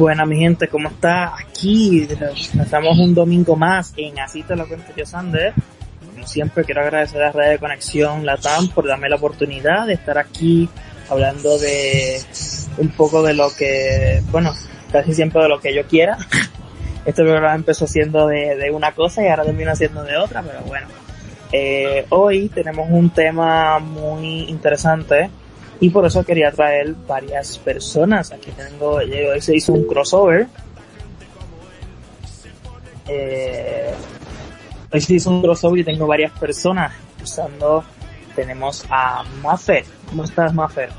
[0.00, 1.36] Buena mi gente, ¿cómo está?
[1.36, 2.08] Aquí
[2.58, 5.52] estamos un domingo más en Así te lo cuento yo, Sander.
[6.14, 10.16] Como siempre quiero agradecer a Radio de Conexión Latam por darme la oportunidad de estar
[10.16, 10.70] aquí
[11.10, 12.18] hablando de
[12.78, 14.54] un poco de lo que, bueno,
[14.90, 16.16] casi siempre de lo que yo quiera.
[17.04, 20.86] Este programa empezó siendo de, una cosa y ahora termina siendo de otra, pero bueno.
[21.52, 25.28] Eh, hoy tenemos un tema muy interesante
[25.80, 28.32] y por eso quería traer varias personas.
[28.32, 30.46] Aquí tengo, hoy se hizo un crossover.
[33.08, 33.92] Eh,
[34.92, 36.92] hoy se hizo un crossover y tengo varias personas
[37.22, 37.82] usando.
[38.36, 39.84] Tenemos a Maffer.
[40.08, 40.90] ¿Cómo estás, Maffer?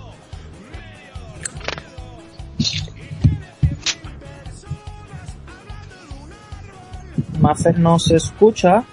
[7.39, 8.83] Maffer no se escucha.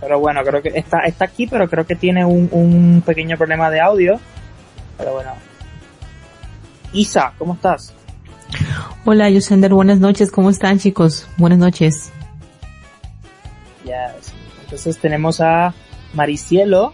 [0.00, 3.70] Pero bueno, creo que está, está aquí, pero creo que tiene un, un pequeño problema
[3.70, 4.18] de audio.
[4.96, 5.32] Pero bueno.
[6.92, 7.94] Isa, ¿cómo estás?
[9.04, 10.30] Hola, Yosender, buenas noches.
[10.30, 11.28] ¿Cómo están, chicos?
[11.36, 12.10] Buenas noches.
[13.84, 14.14] Ya,
[14.62, 15.74] entonces tenemos a
[16.14, 16.92] Maricielo.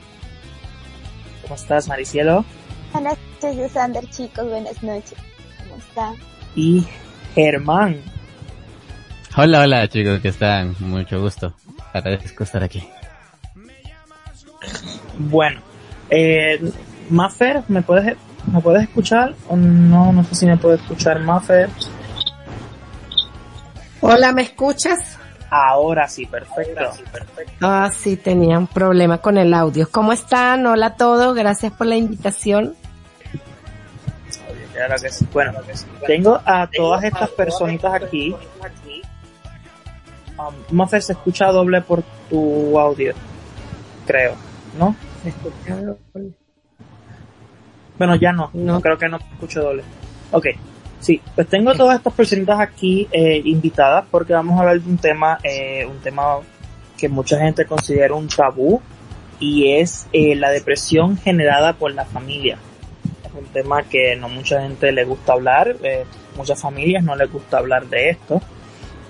[1.42, 2.44] ¿Cómo estás, Maricielo?
[2.92, 4.48] Buenas noches, Yosander, chicos.
[4.48, 5.14] Buenas noches.
[5.62, 6.14] ¿Cómo están?
[6.54, 6.86] Y
[7.34, 8.00] Germán.
[9.36, 10.74] Hola, hola, chicos, ¿qué están?
[10.80, 11.54] Mucho gusto.
[11.92, 12.88] Agradezco estar aquí.
[15.18, 15.60] Bueno,
[16.10, 16.60] eh,
[17.10, 18.16] Maffer, ¿me puedes,
[18.52, 19.34] ¿me puedes escuchar?
[19.48, 21.68] O no, no sé si me puedes escuchar, Maffer.
[24.00, 25.18] Hola, ¿me escuchas?
[25.48, 26.90] Ahora sí, perfecto.
[27.60, 29.88] Ah, sí, tenía un problema con el audio.
[29.90, 30.66] ¿Cómo están?
[30.66, 32.74] Hola a todos, gracias por la invitación.
[35.32, 35.52] Bueno,
[36.06, 38.34] tengo a todas estas personitas aquí.
[40.38, 43.14] Um, se escucha doble por tu audio,
[44.06, 44.34] creo,
[44.78, 44.94] ¿no?
[45.22, 46.32] Se escucha doble.
[47.98, 49.82] Bueno, ya no, no creo que no escucho doble.
[50.32, 50.46] Ok,
[51.00, 54.98] sí, pues tengo todas estas personitas aquí eh, invitadas porque vamos a hablar de un
[54.98, 56.40] tema, eh, un tema
[56.98, 58.80] que mucha gente considera un tabú
[59.40, 62.58] y es eh, la depresión generada por la familia.
[63.24, 66.04] Es un tema que no mucha gente le gusta hablar, eh,
[66.36, 68.42] muchas familias no les gusta hablar de esto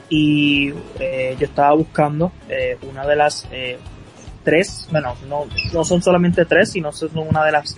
[0.08, 3.79] y eh, yo estaba buscando eh, una de las eh,
[4.44, 7.76] tres, bueno, no, no son solamente tres, sino son una de las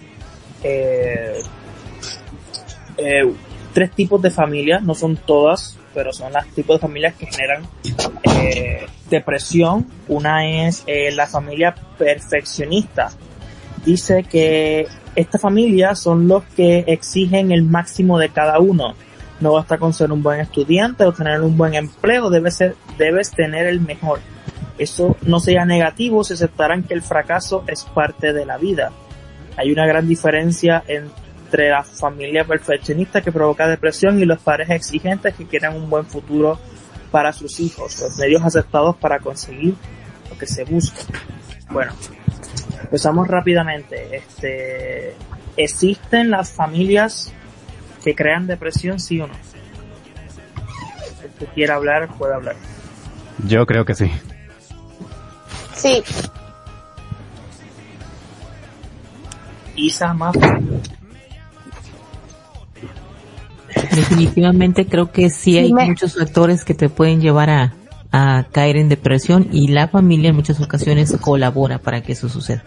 [0.62, 1.40] eh,
[2.98, 3.32] eh,
[3.72, 7.66] tres tipos de familias, no son todas, pero son los tipos de familias que generan
[8.24, 9.86] eh, depresión.
[10.08, 10.84] Una es
[11.14, 13.10] la familia perfeccionista.
[13.84, 18.94] Dice que esta familia son los que exigen el máximo de cada uno.
[19.40, 23.30] No basta con ser un buen estudiante o tener un buen empleo, debes, ser, debes
[23.30, 24.20] tener el mejor.
[24.78, 28.90] Eso no sea negativo, se aceptarán que el fracaso es parte de la vida.
[29.56, 35.34] Hay una gran diferencia entre la familia perfeccionista que provoca depresión y los padres exigentes
[35.34, 36.58] que quieren un buen futuro
[37.10, 39.74] para sus hijos, los medios aceptados para conseguir
[40.30, 41.00] lo que se busca.
[41.70, 41.92] Bueno,
[42.82, 44.16] empezamos rápidamente.
[44.16, 45.14] Este,
[45.56, 47.32] ¿existen las familias
[48.04, 49.34] que crean depresión, sí o no?
[51.22, 52.56] El que quiera hablar, puede hablar.
[53.46, 54.10] Yo creo que sí.
[55.74, 56.02] Sí.
[59.76, 60.34] Isa más.
[63.94, 67.74] Definitivamente creo que sí hay muchos factores que te pueden llevar a,
[68.10, 72.64] a caer en depresión y la familia en muchas ocasiones colabora para que eso suceda.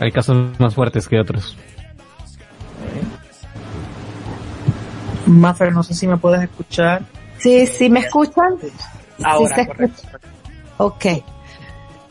[0.00, 1.56] Hay casos más fuertes que otros.
[5.30, 7.02] Maffer, no sé si me puedes escuchar.
[7.38, 8.54] Sí, sí, ¿me escuchan?
[9.22, 10.02] Ahora, se correcto.
[10.78, 11.04] Ok.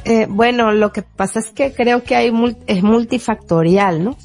[0.05, 4.17] Eh, bueno, lo que pasa es que creo que hay mul- es multifactorial, ¿no?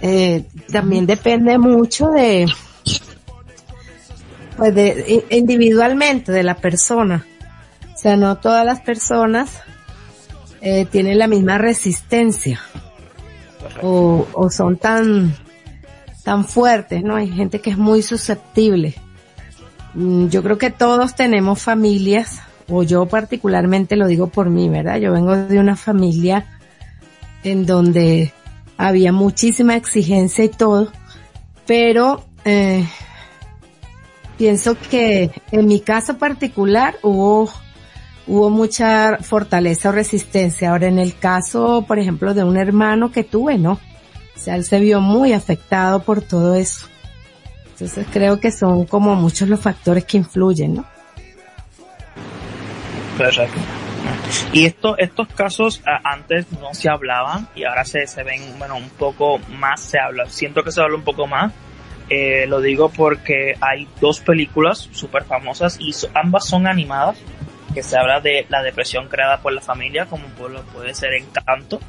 [0.00, 2.46] Eh, también depende mucho de,
[4.56, 7.26] pues de, individualmente de la persona.
[7.94, 9.60] O sea, no todas las personas
[10.60, 12.60] eh, tienen la misma resistencia
[13.82, 15.34] o, o son tan,
[16.22, 17.16] tan fuertes, ¿no?
[17.16, 18.94] Hay gente que es muy susceptible.
[19.94, 24.98] Mm, Yo creo que todos tenemos familias, o yo particularmente lo digo por mí, ¿verdad?
[24.98, 26.46] Yo vengo de una familia
[27.44, 28.32] en donde
[28.76, 30.90] había muchísima exigencia y todo,
[31.66, 32.86] pero eh,
[34.38, 37.50] pienso que en mi caso particular hubo
[38.26, 40.70] hubo mucha fortaleza o resistencia.
[40.70, 43.80] Ahora en el caso, por ejemplo, de un hermano que tuve, no.
[44.34, 46.88] O él se vio muy afectado por todo eso.
[47.72, 50.84] Entonces creo que son como muchos los factores que influyen, ¿no?
[53.18, 53.60] Perfecto.
[54.52, 58.88] Y esto, estos casos antes no se hablaban y ahora se, se ven, bueno, un
[58.90, 60.26] poco más se habla.
[60.26, 61.52] Siento que se habla un poco más.
[62.08, 67.16] Eh, lo digo porque hay dos películas súper famosas y ambas son animadas
[67.72, 71.80] que se habla de la depresión creada por la familia, como puede ser Encanto,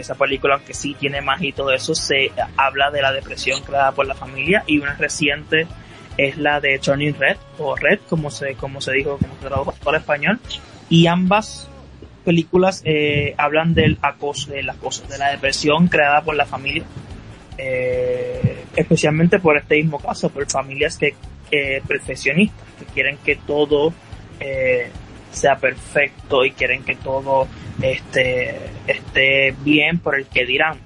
[0.00, 3.92] esa película, aunque sí tiene más y todo eso, se habla de la depresión creada
[3.92, 5.66] por la familia, y una reciente
[6.16, 9.74] es la de Turning Red, o Red, como se, como se dijo, como se tradujo
[9.86, 10.40] al español,
[10.88, 11.68] y ambas
[12.24, 16.84] películas eh, hablan del acoso, de la depresión creada por la familia,
[17.56, 21.14] eh, especialmente por este mismo caso, por familias que,
[21.50, 23.92] que perfeccionistas, que quieren que todo
[24.38, 24.90] eh,
[25.30, 27.46] sea perfecto y quieren que todo
[27.82, 28.56] esté,
[28.86, 30.78] esté bien por el que dirán.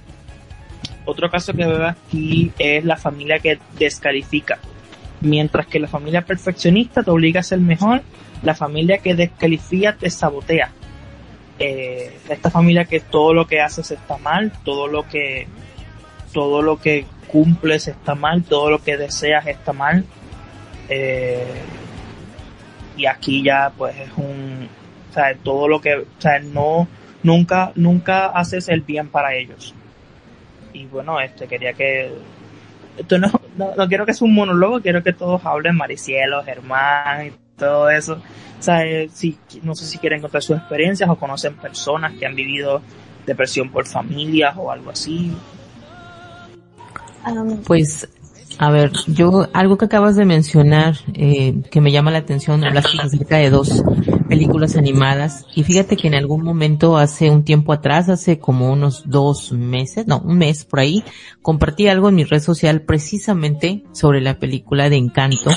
[1.05, 4.59] Otro caso que veo aquí es la familia que descalifica.
[5.21, 8.03] Mientras que la familia perfeccionista te obliga a ser mejor,
[8.43, 10.71] la familia que descalifica te sabotea.
[11.59, 15.47] Eh, esta familia que todo lo que haces está mal, todo lo que
[16.33, 20.05] todo lo que cumples está mal, todo lo que deseas está mal.
[20.89, 21.45] Eh,
[22.97, 24.69] y aquí ya pues es un
[25.15, 26.89] sea todo lo que o sea no
[27.23, 29.75] nunca nunca haces el bien para ellos.
[30.73, 32.13] Y bueno este quería que
[32.99, 37.29] esto no, no, no quiero que sea un monólogo quiero que todos hablen Maricielo Germán
[37.29, 38.21] y todo eso.
[38.59, 42.27] O sea eh, si no sé si quieren contar sus experiencias o conocen personas que
[42.27, 42.83] han vivido
[43.27, 45.33] depresión por familias o algo así.
[47.27, 48.09] Um, Pues,
[48.59, 52.99] a ver, yo, algo que acabas de mencionar, eh, que me llama la atención, hablaste
[53.01, 53.83] acerca de dos
[54.29, 59.03] películas animadas, y fíjate que en algún momento, hace un tiempo atrás, hace como unos
[59.07, 61.05] dos meses, no, un mes por ahí,
[61.43, 65.51] compartí algo en mi red social precisamente sobre la película de Encanto,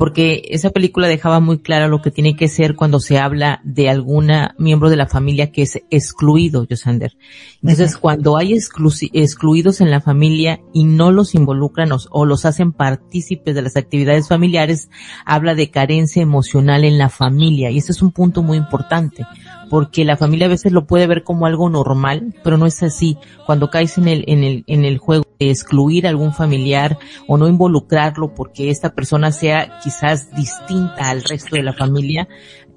[0.00, 3.90] porque esa película dejaba muy claro lo que tiene que ser cuando se habla de
[3.90, 7.18] alguna miembro de la familia que es excluido, Yosander.
[7.60, 12.72] Entonces, cuando hay excluidos en la familia y no los involucran o, o los hacen
[12.72, 14.88] partícipes de las actividades familiares,
[15.26, 17.70] habla de carencia emocional en la familia.
[17.70, 19.26] Y ese es un punto muy importante,
[19.70, 23.16] porque la familia a veces lo puede ver como algo normal, pero no es así.
[23.46, 26.98] Cuando caes en el, en el, en el juego de excluir a algún familiar
[27.28, 32.28] o no involucrarlo porque esta persona sea quizás distinta al resto de la familia,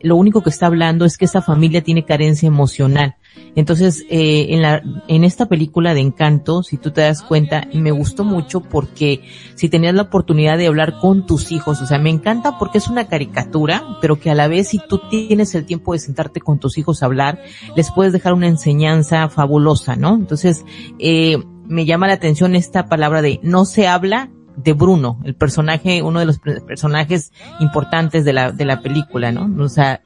[0.02, 3.16] lo único que está hablando es que esa familia tiene carencia emocional.
[3.56, 7.92] Entonces, eh, en la, en esta película de Encanto, si tú te das cuenta, me
[7.92, 9.22] gustó mucho porque
[9.56, 12.88] si tenías la oportunidad de hablar con tus hijos, o sea, me encanta porque es
[12.88, 16.60] una caricatura, pero que a la vez si tú tienes el tiempo de sentarte con
[16.60, 17.42] tus hijos a hablar,
[17.76, 20.16] les puedes dejar una enseñanza fabulosa, ¿no?
[20.16, 20.66] Entonces,
[20.98, 26.02] eh, me llama la atención esta palabra de no se habla de Bruno, el personaje,
[26.02, 29.64] uno de los personajes importantes de la, de la película, ¿no?
[29.64, 30.02] O sea,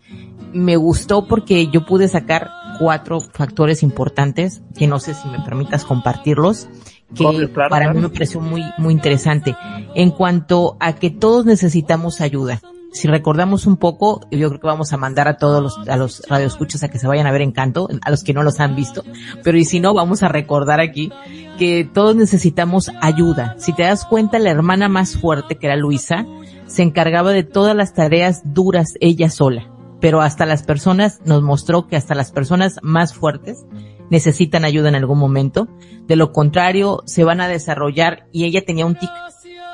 [0.54, 5.86] me gustó porque yo pude sacar cuatro factores importantes que no sé si me permitas
[5.86, 6.70] compartirlos
[7.16, 8.00] que Obvio, claro, para claro.
[8.00, 9.56] mí me pareció muy muy interesante
[9.96, 12.62] en cuanto a que todos necesitamos ayuda.
[12.92, 16.24] Si recordamos un poco, yo creo que vamos a mandar a todos los, a los
[16.28, 19.04] radioescuchas a que se vayan a ver Encanto, a los que no los han visto,
[19.44, 21.12] pero y si no, vamos a recordar aquí
[21.60, 23.56] que todos necesitamos ayuda.
[23.60, 26.26] Si te das cuenta, la hermana más fuerte, que era Luisa,
[26.66, 29.77] se encargaba de todas las tareas duras ella sola.
[30.00, 33.66] Pero hasta las personas, nos mostró que hasta las personas más fuertes
[34.10, 35.68] necesitan ayuda en algún momento.
[36.08, 39.10] De lo contrario, se van a desarrollar y ella tenía un tic,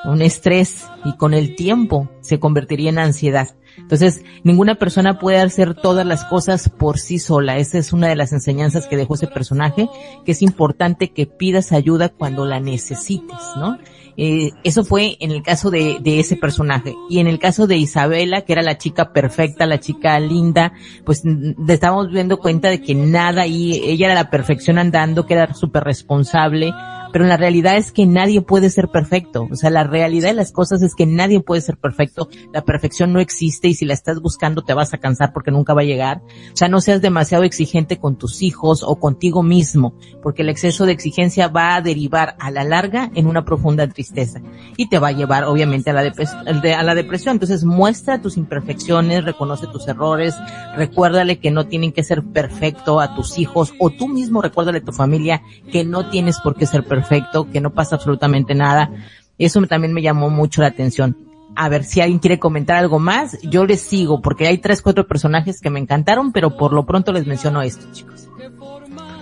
[0.06, 3.56] un estrés y con el tiempo se convertiría en ansiedad.
[3.78, 7.58] Entonces, ninguna persona puede hacer todas las cosas por sí sola.
[7.58, 9.90] Esa es una de las enseñanzas que dejó ese personaje,
[10.26, 13.78] que es importante que pidas ayuda cuando la necesites, ¿no?
[14.16, 16.96] Eh, eso fue en el caso de, de ese personaje.
[17.10, 21.24] Y en el caso de Isabela, que era la chica perfecta, la chica linda, pues
[21.26, 25.54] le estábamos viendo cuenta de que nada y ella era la perfección andando, que era
[25.54, 26.74] súper responsable,
[27.14, 29.48] pero la realidad es que nadie puede ser perfecto.
[29.52, 32.28] O sea, la realidad de las cosas es que nadie puede ser perfecto.
[32.52, 35.76] La perfección no existe y si la estás buscando te vas a cansar porque nunca
[35.76, 36.24] va a llegar.
[36.52, 39.94] O sea, no seas demasiado exigente con tus hijos o contigo mismo,
[40.24, 44.42] porque el exceso de exigencia va a derivar a la larga en una profunda tristeza
[44.76, 47.36] y te va a llevar obviamente a la, a la depresión.
[47.36, 50.34] Entonces muestra tus imperfecciones, reconoce tus errores,
[50.76, 54.84] recuérdale que no tienen que ser perfecto a tus hijos o tú mismo recuérdale a
[54.84, 57.03] tu familia que no tienes por qué ser perfecto,
[57.52, 58.90] que no pasa absolutamente nada.
[59.38, 61.18] Eso me- también me llamó mucho la atención.
[61.56, 65.06] A ver si alguien quiere comentar algo más, yo les sigo porque hay tres, cuatro
[65.06, 68.28] personajes que me encantaron, pero por lo pronto les menciono esto, chicos.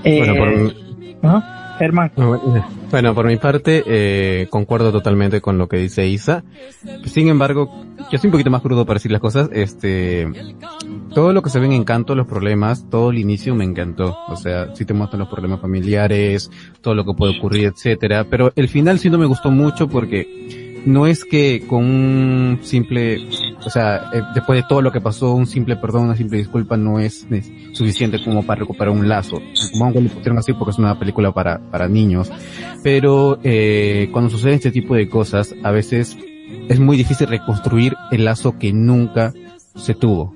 [0.04, 1.61] Eh, Bueno, por, ¿ah?
[1.78, 2.12] Germán.
[2.92, 6.44] Bueno, por mi parte, eh, concuerdo totalmente con lo que dice Isa.
[7.06, 9.50] Sin embargo, yo soy un poquito más crudo para decir las cosas.
[9.54, 10.28] Este,
[11.14, 14.18] todo lo que se ve en Encanto, los problemas, todo el inicio me encantó.
[14.28, 16.50] O sea, sí te muestran los problemas familiares,
[16.82, 18.26] todo lo que puede ocurrir, etcétera.
[18.30, 23.20] Pero el final sí no me gustó mucho porque no es que con un simple,
[23.64, 26.78] o sea, eh, después de todo lo que pasó, un simple perdón, una simple disculpa
[26.78, 27.28] no es,
[27.74, 29.42] suficiente como para recuperar un lazo.
[29.54, 32.32] Supongo que lo pusieron así porque es una película para, para niños.
[32.84, 36.18] Pero, eh, cuando suceden este tipo de cosas, a veces
[36.68, 39.34] es muy difícil reconstruir el lazo que nunca
[39.76, 40.34] se tuvo.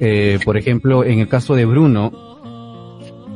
[0.00, 2.10] Eh, por ejemplo, en el caso de Bruno,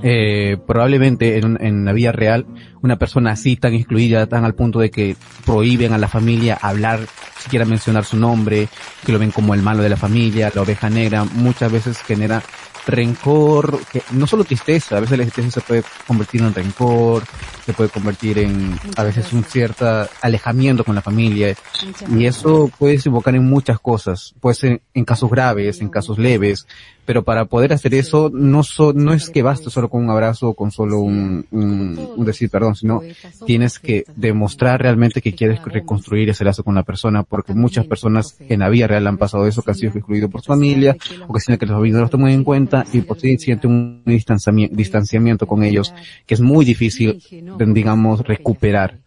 [0.03, 2.47] eh, probablemente en, en, la vida real
[2.83, 7.00] una persona así tan excluida, tan al punto de que prohíben a la familia hablar,
[7.47, 8.69] siquiera mencionar su nombre,
[9.05, 12.43] que lo ven como el malo de la familia, la oveja negra, muchas veces genera
[12.87, 17.25] rencor, que no solo tristeza, a veces la tristeza se puede convertir en rencor,
[17.65, 21.55] se puede convertir en a veces un cierto alejamiento con la familia.
[22.17, 26.67] Y eso puede desembocar en muchas cosas, puede ser en casos graves, en casos leves,
[27.07, 28.63] pero para poder hacer eso no
[28.95, 32.75] no es que baste solo con un abrazo o con solo un, un, decir perdón,
[32.75, 33.01] sino
[33.47, 38.37] tienes que demostrar realmente que quieres reconstruir ese lazo con la persona, porque muchas personas
[38.41, 40.97] en la vida real han pasado eso, que han sido excluidos por su familia,
[41.29, 44.77] o que los familiares no los toman en cuenta, y por sí sienten un distanciamiento,
[44.77, 45.95] distanciamiento con ellos,
[46.27, 47.23] que es muy difícil,
[47.59, 49.06] digamos, recuperar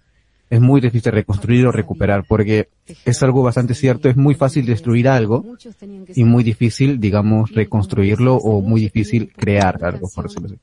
[0.49, 2.69] es muy difícil reconstruir o recuperar porque
[3.05, 5.45] es algo bastante cierto, es muy fácil destruir algo
[6.15, 10.59] y muy difícil, digamos, reconstruirlo o muy difícil crear algo, por decirlo así.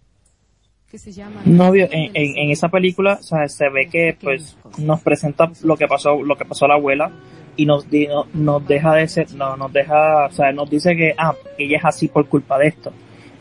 [1.45, 6.37] Novio, en, en, esa película se ve que pues nos presenta lo que pasó, lo
[6.37, 7.13] que pasó a la abuela
[7.57, 7.87] y nos,
[8.35, 11.85] nos deja de ser, no, nos deja, o sea, nos dice que, ah, ella es
[11.85, 12.93] así por culpa de esto.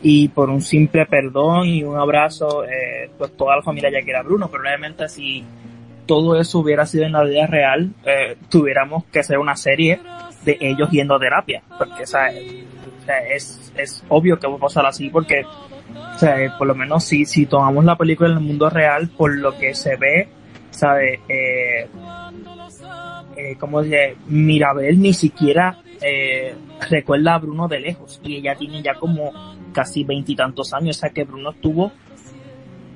[0.02, 4.18] Y por un simple perdón y un abrazo, eh, pues toda la familia ya quiere
[4.18, 5.44] a Bruno, pero realmente si
[6.06, 10.00] todo eso hubiera sido en la vida real, eh, tuviéramos que hacer una serie
[10.44, 12.28] de ellos yendo a terapia, porque o sea,
[13.30, 17.26] es, es obvio que va a pasar así, porque o sea, por lo menos si,
[17.26, 20.28] si tomamos la película en el mundo real, por lo que se ve,
[20.70, 21.20] ¿sabe?
[21.28, 21.88] Eh,
[23.36, 26.54] eh, como dice, Mirabel ni siquiera eh,
[26.88, 29.32] recuerda a Bruno de lejos y ella tiene ya como
[29.72, 31.92] casi veintitantos años, o sea que Bruno estuvo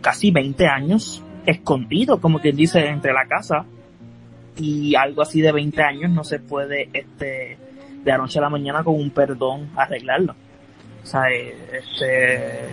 [0.00, 3.64] casi veinte años escondido, como quien dice, entre la casa
[4.56, 7.58] y algo así de 20 años no se puede, este,
[8.04, 10.34] de anoche a la mañana con un perdón arreglarlo.
[11.02, 12.68] O sea, este,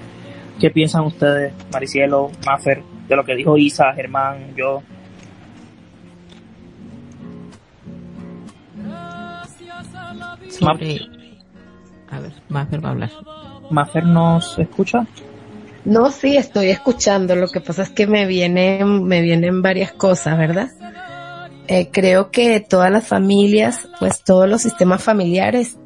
[0.59, 4.81] ¿qué piensan ustedes, Maricielo, Maffer, de lo que dijo Isa, Germán, yo?
[12.09, 13.11] A ver, Maffer va a hablar.
[13.69, 15.05] ¿Maffer nos escucha?
[15.87, 17.33] No, sí, estoy escuchando.
[17.37, 20.69] Lo que pasa es que me vienen, me vienen varias cosas, ¿verdad?
[21.69, 25.77] Eh, creo que todas las familias, pues todos los sistemas familiares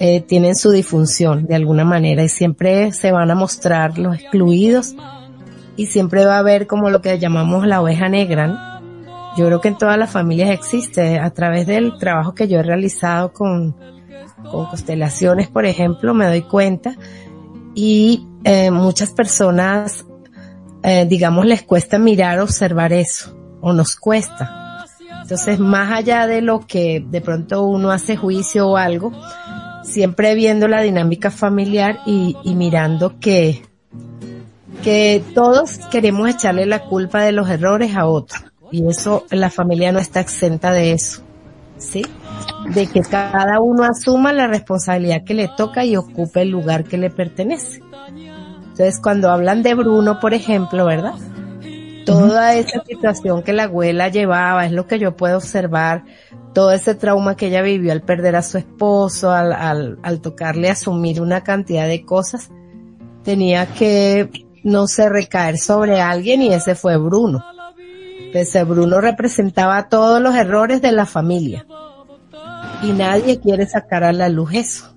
[0.00, 4.96] eh, tienen su disfunción de alguna manera y siempre se van a mostrar los excluidos
[5.76, 8.80] y siempre va a haber como lo que llamamos la oveja negra.
[9.36, 12.64] Yo creo que en todas las familias existe a través del trabajo que yo he
[12.64, 13.76] realizado con,
[14.50, 16.96] con constelaciones, por ejemplo, me doy cuenta
[17.80, 20.04] y eh, muchas personas,
[20.82, 24.84] eh, digamos, les cuesta mirar, observar eso, o nos cuesta.
[25.22, 29.12] Entonces, más allá de lo que de pronto uno hace juicio o algo,
[29.84, 33.62] siempre viendo la dinámica familiar y, y mirando que,
[34.82, 38.40] que todos queremos echarle la culpa de los errores a otro.
[38.72, 41.22] Y eso, la familia no está exenta de eso.
[41.78, 42.04] ¿Sí?
[42.74, 46.98] De que cada uno asuma la responsabilidad que le toca y ocupe el lugar que
[46.98, 47.80] le pertenece.
[48.60, 51.14] Entonces, cuando hablan de Bruno, por ejemplo, ¿verdad?
[52.04, 56.04] Toda esa situación que la abuela llevaba es lo que yo puedo observar,
[56.54, 60.70] todo ese trauma que ella vivió al perder a su esposo, al, al, al tocarle
[60.70, 62.50] asumir una cantidad de cosas,
[63.22, 67.44] tenía que, no sé, recaer sobre alguien y ese fue Bruno.
[68.32, 71.66] Ese Bruno representaba todos los errores de la familia.
[72.82, 74.94] Y nadie quiere sacar a la luz eso.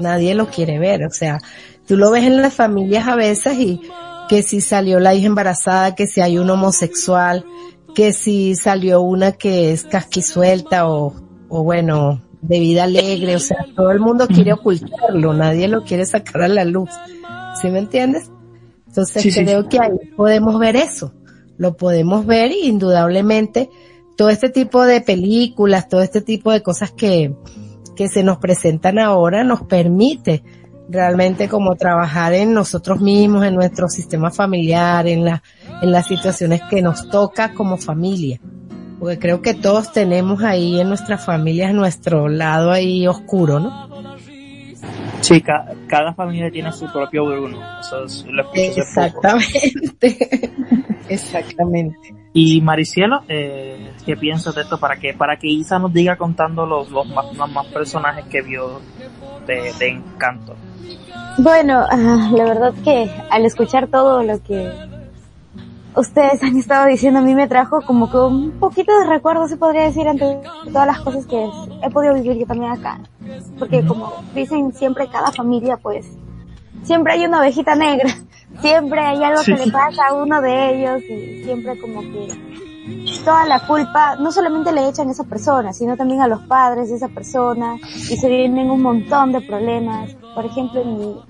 [0.00, 1.04] Nadie lo quiere ver.
[1.04, 1.38] O sea,
[1.86, 3.80] Tú lo ves en las familias a veces y
[4.28, 7.44] que si salió la hija embarazada, que si hay un homosexual,
[7.94, 11.14] que si salió una que es casquisuelta o,
[11.48, 16.06] o bueno, de vida alegre, o sea, todo el mundo quiere ocultarlo, nadie lo quiere
[16.06, 16.90] sacar a la luz.
[17.60, 18.30] ¿Sí me entiendes?
[18.86, 21.12] Entonces creo que ahí podemos ver eso,
[21.56, 23.70] lo podemos ver y indudablemente
[24.16, 27.34] todo este tipo de películas, todo este tipo de cosas que,
[27.96, 30.42] que se nos presentan ahora nos permite
[30.88, 35.42] realmente como trabajar en nosotros mismos, en nuestro sistema familiar, en la,
[35.80, 38.40] en las situaciones que nos toca como familia.
[38.98, 44.11] Porque creo que todos tenemos ahí en nuestras familias nuestro lado ahí oscuro, ¿no?
[45.22, 47.58] Sí, cada familia tiene su propio Bruno.
[47.80, 50.18] Eso es, lo Exactamente.
[51.08, 52.14] Exactamente.
[52.32, 54.78] Y Maricielo, eh, ¿qué piensas de esto?
[54.78, 58.80] Para que para que Isa nos diga contando los, los, más, personajes que vio
[59.46, 60.56] de, de Encanto.
[61.38, 64.70] Bueno, ah, la verdad que al escuchar todo lo que
[65.96, 69.56] ustedes han estado diciendo a mí me trajo como que un poquito de recuerdo se
[69.56, 71.48] podría decir ante todas las cosas que
[71.82, 73.00] he podido vivir yo también acá.
[73.58, 76.06] Porque como dicen siempre cada familia pues
[76.82, 78.10] siempre hay una ovejita negra,
[78.60, 82.28] siempre hay algo que le pasa a uno de ellos y siempre como que
[83.24, 86.88] toda la culpa no solamente le echan a esa persona, sino también a los padres
[86.90, 90.14] de esa persona y se vienen un montón de problemas.
[90.34, 91.22] Por ejemplo, en mi,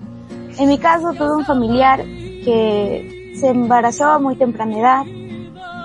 [0.57, 5.05] en mi caso tuve un familiar que se embarazó a muy temprana edad.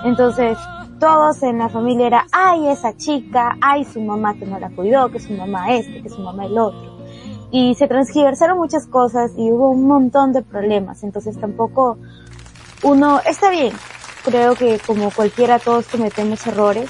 [0.03, 0.57] Entonces,
[0.99, 5.09] todos en la familia era, ay, esa chica, ay, su mamá que no la cuidó,
[5.09, 6.99] que su mamá este, que su mamá el otro.
[7.51, 11.03] Y se transgiversaron muchas cosas y hubo un montón de problemas.
[11.03, 11.97] Entonces tampoco
[12.83, 13.73] uno, está bien,
[14.23, 16.89] creo que como cualquiera todos cometemos errores,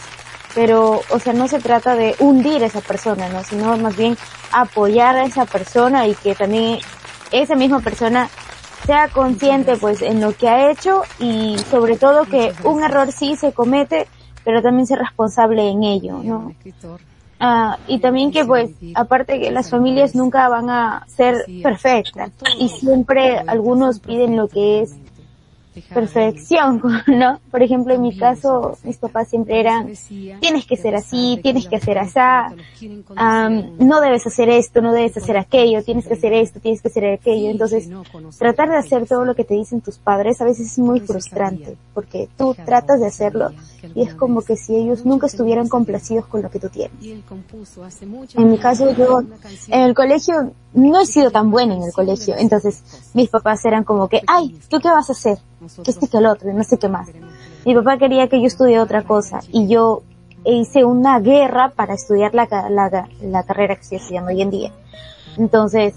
[0.55, 3.43] pero, o sea, no se trata de hundir a esa persona, ¿no?
[3.43, 4.17] Sino más bien
[4.51, 6.79] apoyar a esa persona y que también
[7.31, 8.29] esa misma persona
[8.89, 13.35] sea consciente pues en lo que ha hecho y sobre todo que un error sí
[13.35, 14.07] se comete,
[14.43, 16.55] pero también ser responsable en ello, ¿no?
[17.39, 22.69] Ah, y también que pues, aparte que las familias nunca van a ser perfectas y
[22.69, 24.95] siempre algunos piden lo que es
[25.93, 27.39] perfección, ¿no?
[27.51, 29.93] Por ejemplo, en mi caso, mis papás siempre eran,
[30.39, 32.19] tienes que ser así, tienes que hacer así,
[33.79, 37.05] no debes hacer esto, no debes hacer aquello, tienes que hacer esto, tienes que hacer
[37.05, 37.49] aquello.
[37.49, 37.89] Entonces,
[38.37, 41.77] tratar de hacer todo lo que te dicen tus padres a veces es muy frustrante,
[41.93, 43.51] porque tú tratas de hacerlo
[43.95, 46.91] y es como que si ellos nunca estuvieran complacidos con lo que tú tienes.
[48.35, 49.21] En mi caso, yo
[49.67, 53.83] en el colegio no he sido tan buena en el colegio, entonces mis papás eran
[53.83, 55.39] como que, ay, ¿tú qué vas a hacer?
[55.83, 57.09] Que este que el otro, no sé qué más.
[57.65, 60.03] Mi papá quería que yo estudie otra cosa y yo
[60.45, 64.71] hice una guerra para estudiar la, la, la carrera que estoy estudiando hoy en día.
[65.37, 65.95] Entonces,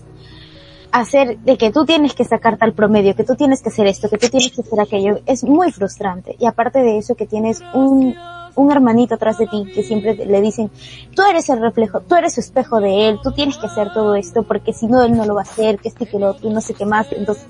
[0.92, 4.08] hacer de que tú tienes que sacar tal promedio, que tú tienes que hacer esto,
[4.08, 6.36] que tú tienes que hacer aquello, es muy frustrante.
[6.38, 8.14] Y aparte de eso, que tienes un,
[8.54, 10.70] un hermanito atrás de ti que siempre le dicen,
[11.14, 14.14] tú eres el reflejo, tú eres el espejo de él, tú tienes que hacer todo
[14.14, 16.50] esto porque si no él no lo va a hacer, que este que lo otro,
[16.50, 17.10] no sé qué más.
[17.12, 17.46] Entonces,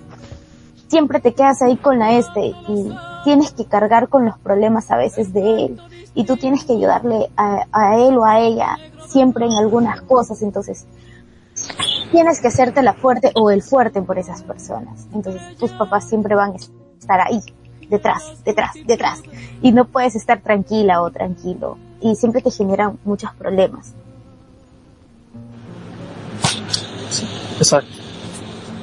[0.93, 4.99] siempre te quedas ahí con la este y tienes que cargar con los problemas a
[4.99, 5.81] veces de él
[6.15, 8.77] y tú tienes que ayudarle a, a él o a ella
[9.09, 10.43] siempre en algunas cosas.
[10.43, 10.85] Entonces,
[12.11, 15.07] tienes que hacerte la fuerte o el fuerte por esas personas.
[15.15, 16.57] Entonces tus papás siempre van a
[17.01, 17.41] estar ahí,
[17.89, 19.23] detrás, detrás, detrás.
[19.63, 21.79] Y no puedes estar tranquila o tranquilo.
[22.03, 23.95] Y siempre te generan muchos problemas.
[27.59, 28.02] exacto.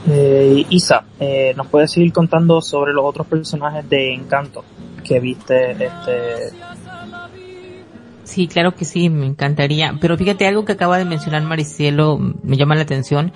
[0.07, 4.63] Eh, Isa, eh, ¿nos puedes seguir contando sobre los otros personajes de Encanto
[5.03, 6.53] que viste este,
[8.23, 9.97] Sí, claro que sí, me encantaría.
[9.99, 13.33] Pero fíjate, algo que acaba de mencionar Maricielo me llama la atención.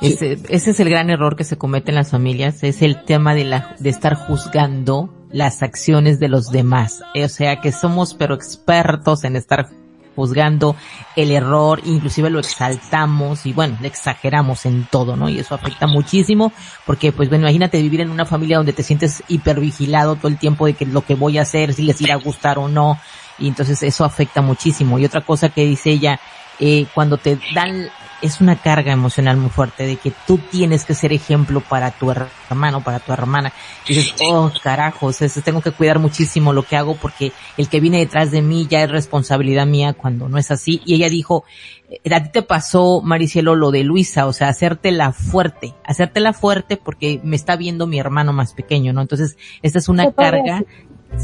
[0.00, 3.34] Ese, ese es el gran error que se comete en las familias, es el tema
[3.34, 7.02] de la, de estar juzgando las acciones de los demás.
[7.14, 9.70] O sea que somos pero expertos en estar
[10.16, 10.74] juzgando
[11.14, 15.28] el error, inclusive lo exaltamos y bueno, le exageramos en todo, ¿no?
[15.28, 16.52] Y eso afecta muchísimo
[16.84, 20.66] porque pues bueno, imagínate vivir en una familia donde te sientes hipervigilado todo el tiempo
[20.66, 22.98] de que lo que voy a hacer, si les irá a gustar o no,
[23.38, 24.98] y entonces eso afecta muchísimo.
[24.98, 26.18] Y otra cosa que dice ella,
[26.58, 27.88] eh, cuando te dan,
[28.22, 32.10] es una carga emocional muy fuerte de que tú tienes que ser ejemplo para tu
[32.10, 33.52] hermano, para tu hermana.
[33.86, 35.10] Y dices, oh carajo,
[35.44, 38.82] tengo que cuidar muchísimo lo que hago porque el que viene detrás de mí ya
[38.82, 40.80] es responsabilidad mía cuando no es así.
[40.84, 41.44] Y ella dijo,
[41.90, 46.76] eh, a ti te pasó, Maricielo, lo de Luisa, o sea, hacértela fuerte, hacértela fuerte
[46.76, 49.02] porque me está viendo mi hermano más pequeño, ¿no?
[49.02, 50.64] Entonces, esta es una carga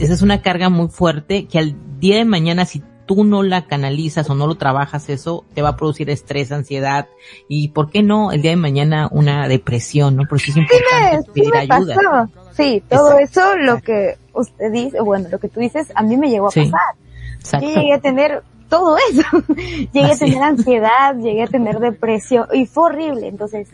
[0.00, 3.66] esa es una carga muy fuerte que al día de mañana si tú no la
[3.66, 7.08] canalizas o no lo trabajas eso, te va a producir estrés, ansiedad
[7.48, 8.32] y, ¿por qué no?
[8.32, 10.24] El día de mañana una depresión, ¿no?
[10.28, 12.28] Porque es importante pedir ayuda.
[12.52, 16.30] Sí, todo eso, lo que usted dice, bueno, lo que tú dices, a mí me
[16.30, 17.60] llegó a pasar.
[17.60, 19.22] llegué a tener todo eso.
[19.92, 23.28] llegué a tener ansiedad, llegué a tener depresión y fue horrible.
[23.28, 23.68] Entonces,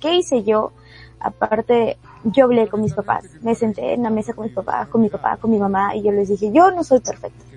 [0.00, 0.72] ¿qué hice yo?
[1.20, 5.00] Aparte, yo hablé con mis papás, me senté en la mesa con mis papás, con
[5.00, 7.53] mi papá, con mi mamá y yo les dije, yo no soy perfecta.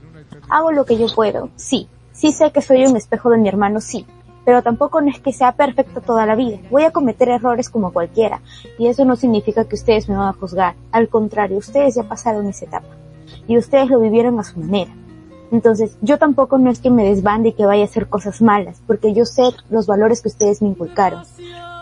[0.50, 1.88] Hago lo que yo puedo, sí.
[2.14, 4.06] Sí sé que soy un espejo de mi hermano, sí.
[4.48, 6.58] pero tampoco no es que sea perfecto toda la vida.
[6.72, 8.40] Voy a cometer errores como cualquiera,
[8.80, 10.76] y eso no significa que ustedes me van a juzgar.
[10.94, 12.88] Al contrario, ustedes ya pasaron esa etapa,
[13.46, 14.90] y ustedes lo vivieron a su manera.
[15.52, 18.82] Entonces, yo tampoco no es que me desbande y que vaya a hacer cosas malas,
[18.88, 21.24] porque yo sé los valores que ustedes me inculcaron.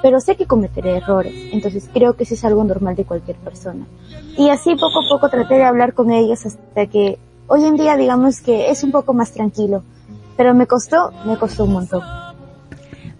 [0.01, 3.85] Pero sé que cometeré errores, entonces creo que eso es algo normal de cualquier persona.
[4.39, 7.95] Y así poco a poco traté de hablar con ellos hasta que hoy en día
[7.97, 9.83] digamos que es un poco más tranquilo.
[10.37, 12.01] Pero me costó, me costó un montón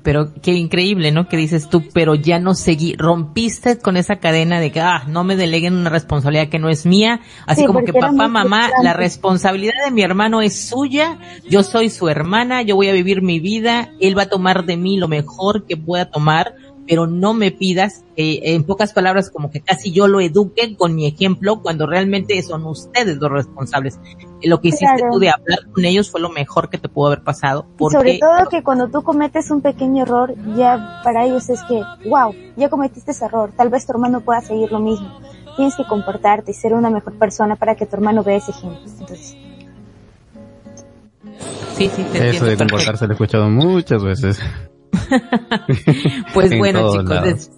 [0.06, 1.28] pero qué increíble, ¿no?
[1.28, 5.24] Que dices tú, pero ya no seguí, rompiste con esa cadena de que, ah, no
[5.24, 9.74] me deleguen una responsabilidad que no es mía, así como que papá, mamá, la responsabilidad
[9.84, 11.18] de mi hermano es suya,
[11.50, 14.78] yo soy su hermana, yo voy a vivir mi vida, él va a tomar de
[14.78, 16.54] mí lo mejor que pueda tomar,
[16.88, 20.96] pero no me pidas, eh, en pocas palabras, como que casi yo lo eduque con
[20.96, 24.00] mi ejemplo, cuando realmente son ustedes los responsables.
[24.44, 27.24] Lo que hiciste tú de hablar con ellos fue lo mejor que te pudo haber
[27.24, 27.66] pasado.
[27.78, 27.98] Porque...
[27.98, 32.34] Sobre todo que cuando tú cometes un pequeño error, ya para ellos es que, wow,
[32.56, 35.20] ya cometiste ese error, tal vez tu hermano pueda seguir lo mismo.
[35.56, 38.82] Tienes que comportarte y ser una mejor persona para que tu hermano vea ese ejemplo.
[39.00, 39.38] Entonces,
[41.76, 44.40] Sí, sí, te Eso de comportarse lo he escuchado muchas veces.
[46.34, 47.52] pues bueno, chicos,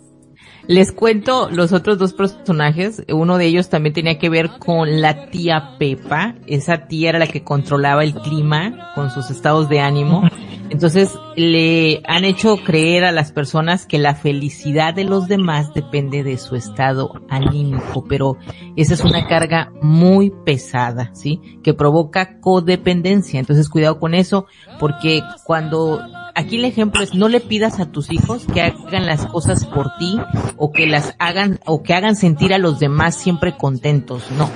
[0.67, 3.03] les, cuento los otros dos personajes.
[3.09, 6.35] Uno de ellos también tenía que ver con la tía Pepa.
[6.45, 10.23] Esa tía era la que controlaba el clima con sus estados de ánimo.
[10.69, 16.23] Entonces le han hecho creer a las personas que la felicidad de los demás depende
[16.23, 18.37] de su estado anímico, pero
[18.75, 21.39] esa es una carga muy pesada, ¿sí?
[21.63, 23.39] Que provoca codependencia.
[23.39, 24.45] Entonces cuidado con eso,
[24.77, 26.01] porque cuando
[26.37, 29.97] aquí el ejemplo es no le pidas a tus hijos que hagan las cosas por
[29.97, 30.19] ti
[30.55, 34.23] o que las hagan o que hagan sentir a los demás siempre contentos.
[34.37, 34.49] No,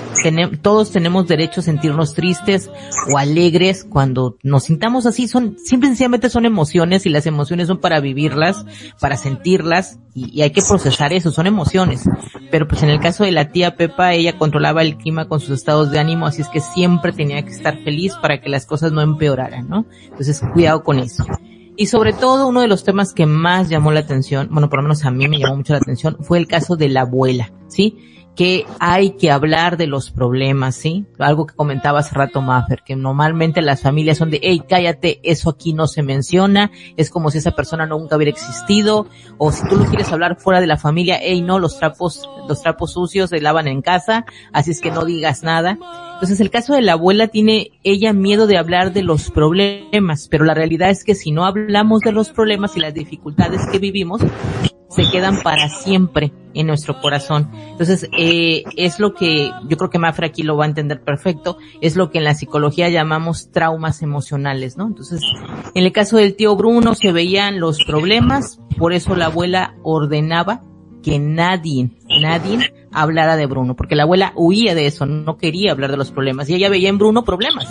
[0.62, 2.70] todos tenemos derecho a sentirnos tristes
[3.12, 5.26] o alegres cuando nos sintamos así.
[5.26, 8.64] Son simple sencillamente son emociones y las emociones son para vivirlas,
[9.00, 11.32] para sentirlas y, y hay que procesar eso.
[11.32, 12.08] Son emociones.
[12.52, 15.50] Pero pues en el caso de la tía Pepa, ella controlaba el clima con sus
[15.50, 18.92] estados de ánimo, así es que siempre tenía que estar feliz para que las cosas
[18.92, 19.86] no empeoraran, ¿no?
[20.04, 21.24] Entonces cuidado con eso.
[21.76, 24.82] Y sobre todo uno de los temas que más llamó la atención, bueno, por lo
[24.82, 28.21] menos a mí me llamó mucho la atención, fue el caso de la abuela, ¿sí?
[28.34, 31.04] Que hay que hablar de los problemas, ¿sí?
[31.18, 35.50] Algo que comentaba hace rato Maffer, que normalmente las familias son de, hey, cállate, eso
[35.50, 39.76] aquí no se menciona, es como si esa persona nunca hubiera existido, o si tú
[39.76, 43.40] lo quieres hablar fuera de la familia, hey, no, los trapos, los trapos sucios se
[43.40, 45.78] lavan en casa, así es que no digas nada.
[46.14, 50.44] Entonces el caso de la abuela tiene ella miedo de hablar de los problemas, pero
[50.44, 54.22] la realidad es que si no hablamos de los problemas y las dificultades que vivimos,
[54.94, 57.50] se quedan para siempre en nuestro corazón.
[57.70, 61.58] Entonces, eh, es lo que yo creo que Mafra aquí lo va a entender perfecto,
[61.80, 64.86] es lo que en la psicología llamamos traumas emocionales, ¿no?
[64.86, 65.22] Entonces,
[65.74, 70.62] en el caso del tío Bruno se veían los problemas, por eso la abuela ordenaba
[71.02, 75.90] que nadie, nadie hablara de Bruno, porque la abuela huía de eso, no quería hablar
[75.90, 77.68] de los problemas y ella veía en Bruno problemas.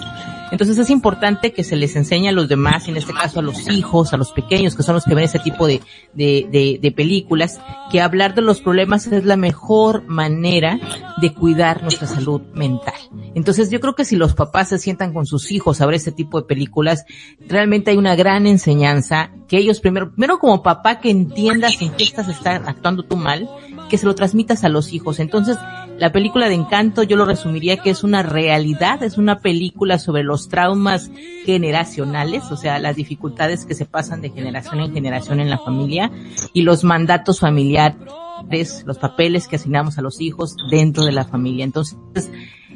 [0.51, 3.69] Entonces es importante que se les enseñe a los demás, en este caso a los
[3.69, 5.81] hijos, a los pequeños, que son los que ven ese tipo de,
[6.13, 7.59] de, de, de películas,
[7.91, 10.79] que hablar de los problemas es la mejor manera
[11.21, 12.93] de cuidar nuestra salud mental.
[13.35, 16.11] Entonces yo creo que si los papás se sientan con sus hijos a ver este
[16.11, 17.05] tipo de películas,
[17.47, 22.03] realmente hay una gran enseñanza que ellos primero, primero como papá que entiendas en qué
[22.03, 23.49] estás actuando tú mal,
[23.89, 25.19] que se lo transmitas a los hijos.
[25.19, 25.57] Entonces,
[26.01, 30.23] la película de Encanto yo lo resumiría que es una realidad, es una película sobre
[30.23, 31.11] los traumas
[31.45, 36.09] generacionales, o sea, las dificultades que se pasan de generación en generación en la familia
[36.53, 41.65] y los mandatos familiares, los papeles que asignamos a los hijos dentro de la familia.
[41.65, 42.31] Entonces,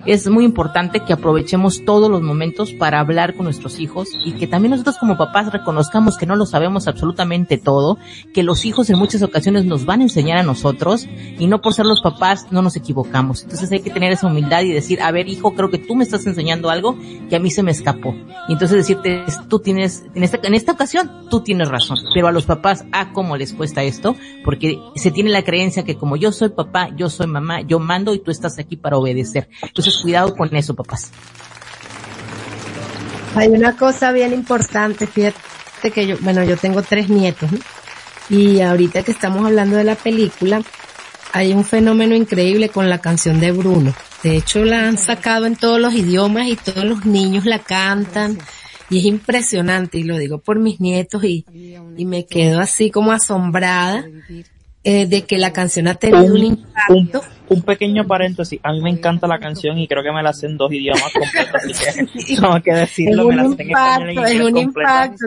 [0.06, 4.48] es muy importante que aprovechemos todos los momentos para hablar con nuestros hijos y que
[4.48, 7.98] también nosotros como papás reconozcamos que no lo sabemos absolutamente todo,
[8.34, 11.08] que los hijos en muchas ocasiones nos van a enseñar a nosotros
[11.40, 13.44] y no por ser los papás no nos equivocamos.
[13.44, 16.04] Entonces hay que tener esa humildad y decir, a ver hijo, creo que tú me
[16.04, 16.98] estás enseñando algo
[17.30, 18.16] que a mí se me escapó.
[18.48, 21.98] Y entonces decirte, tú tienes, en esta, en esta ocasión, tú tienes razón.
[22.14, 25.96] Pero a los papás, ah, cómo les cuesta esto, porque se tiene la creencia que
[25.96, 29.50] como yo soy papá, yo soy mamá, yo mando y tú estás aquí para obedecer.
[29.62, 31.12] Entonces cuidado con eso, papás.
[33.36, 37.50] Hay una cosa bien importante, fíjate que yo, bueno, yo tengo tres nietos,
[38.30, 40.62] y ahorita que estamos hablando de la película,
[41.34, 43.94] hay un fenómeno increíble con la canción de Bruno.
[44.24, 48.38] De hecho, la han sacado en todos los idiomas y todos los niños la cantan.
[48.90, 51.46] Y es impresionante, y lo digo por mis nietos, y,
[51.98, 54.06] y me quedo así como asombrada
[54.84, 58.90] eh, de que la canción ha tenido un impacto un pequeño paréntesis, a mí me
[58.90, 62.62] encanta la canción y creo que me la hacen dos idiomas completos, así que tengo
[62.62, 65.26] que decirlo, me la hacen en y es un impacto.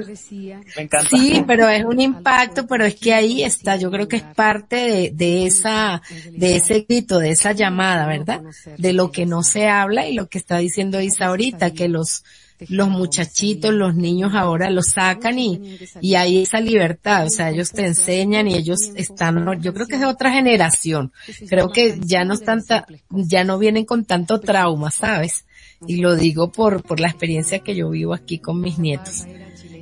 [0.76, 1.08] Me encanta.
[1.08, 4.76] Sí, pero es un impacto, pero es que ahí está, yo creo que es parte
[4.76, 6.02] de, de esa,
[6.32, 8.42] de ese grito, de esa llamada, ¿verdad?
[8.76, 12.24] De lo que no se habla y lo que está diciendo Isa ahorita, que los,
[12.68, 17.70] los muchachitos, los niños ahora lo sacan y, y hay esa libertad, o sea, ellos
[17.70, 21.12] te enseñan y ellos están, yo creo que es de otra generación,
[21.48, 22.62] creo que ya no están,
[23.10, 25.44] ya no vienen con tanto trauma, ¿sabes?
[25.86, 29.26] Y lo digo por, por la experiencia que yo vivo aquí con mis nietos.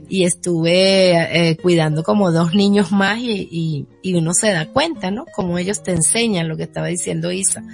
[0.09, 5.11] Y estuve eh, cuidando como dos niños más y, y, y uno se da cuenta,
[5.11, 5.25] ¿no?
[5.35, 7.65] Como ellos te enseñan lo que estaba diciendo Isa.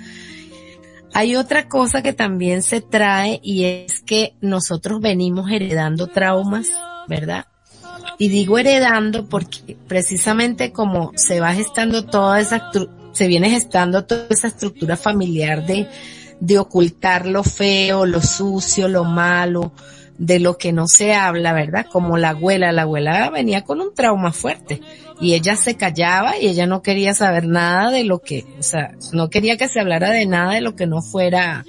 [1.15, 6.69] Hay otra cosa que también se trae y es que nosotros venimos heredando traumas,
[7.07, 7.47] ¿verdad?
[8.19, 12.71] Y digo heredando porque precisamente como se va gestando toda esa,
[13.13, 15.87] se viene gestando toda esa estructura familiar de,
[16.41, 19.73] de ocultar lo feo, lo sucio, lo malo,
[20.23, 21.87] de lo que no se habla, ¿verdad?
[21.91, 24.81] Como la abuela, la abuela venía con un trauma fuerte
[25.21, 28.93] y ella se callaba y ella no quería saber nada de lo que, o sea,
[29.13, 31.65] no quería que se hablara de nada de lo que no fuera,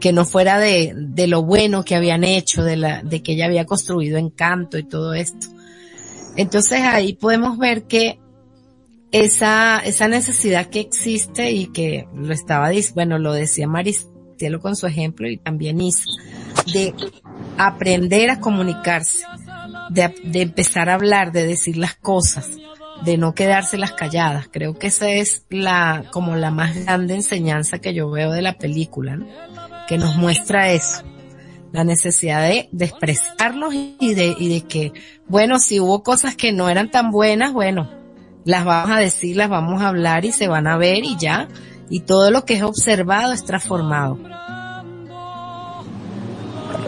[0.00, 3.46] que no fuera de, de lo bueno que habían hecho, de la, de que ella
[3.46, 5.46] había construido encanto y todo esto.
[6.34, 8.18] Entonces ahí podemos ver que
[9.12, 14.88] esa, esa necesidad que existe y que lo estaba, bueno, lo decía Maricielo con su
[14.88, 16.06] ejemplo y también Isa,
[16.72, 16.92] de
[17.58, 19.24] aprender a comunicarse,
[19.90, 22.48] de, de empezar a hablar, de decir las cosas,
[23.04, 24.48] de no quedárselas calladas.
[24.50, 28.54] Creo que esa es la, como la más grande enseñanza que yo veo de la
[28.54, 29.26] película, ¿no?
[29.86, 31.02] que nos muestra eso.
[31.72, 34.92] La necesidad de, de expresarnos y de, y de que,
[35.26, 37.90] bueno, si hubo cosas que no eran tan buenas, bueno,
[38.44, 41.48] las vamos a decir, las vamos a hablar y se van a ver y ya.
[41.90, 44.18] Y todo lo que es observado es transformado.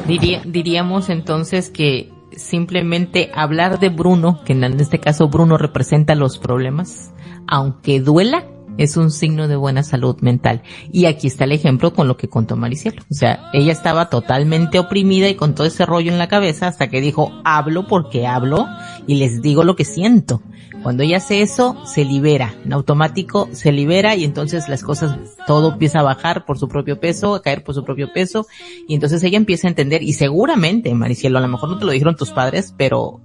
[0.07, 6.39] Diría, diríamos entonces que simplemente hablar de Bruno, que en este caso Bruno representa los
[6.39, 7.13] problemas,
[7.47, 8.45] aunque duela,
[8.79, 10.63] es un signo de buena salud mental.
[10.93, 13.03] Y aquí está el ejemplo con lo que contó Maricielo.
[13.11, 16.89] O sea, ella estaba totalmente oprimida y con todo ese rollo en la cabeza hasta
[16.89, 18.67] que dijo, hablo porque hablo
[19.07, 20.43] y les digo lo que siento.
[20.87, 25.73] Cuando ella hace eso, se libera, en automático se libera y entonces las cosas, todo
[25.73, 28.47] empieza a bajar por su propio peso, a caer por su propio peso.
[28.87, 31.91] Y entonces ella empieza a entender y seguramente, Maricielo, a lo mejor no te lo
[31.91, 33.21] dijeron tus padres, pero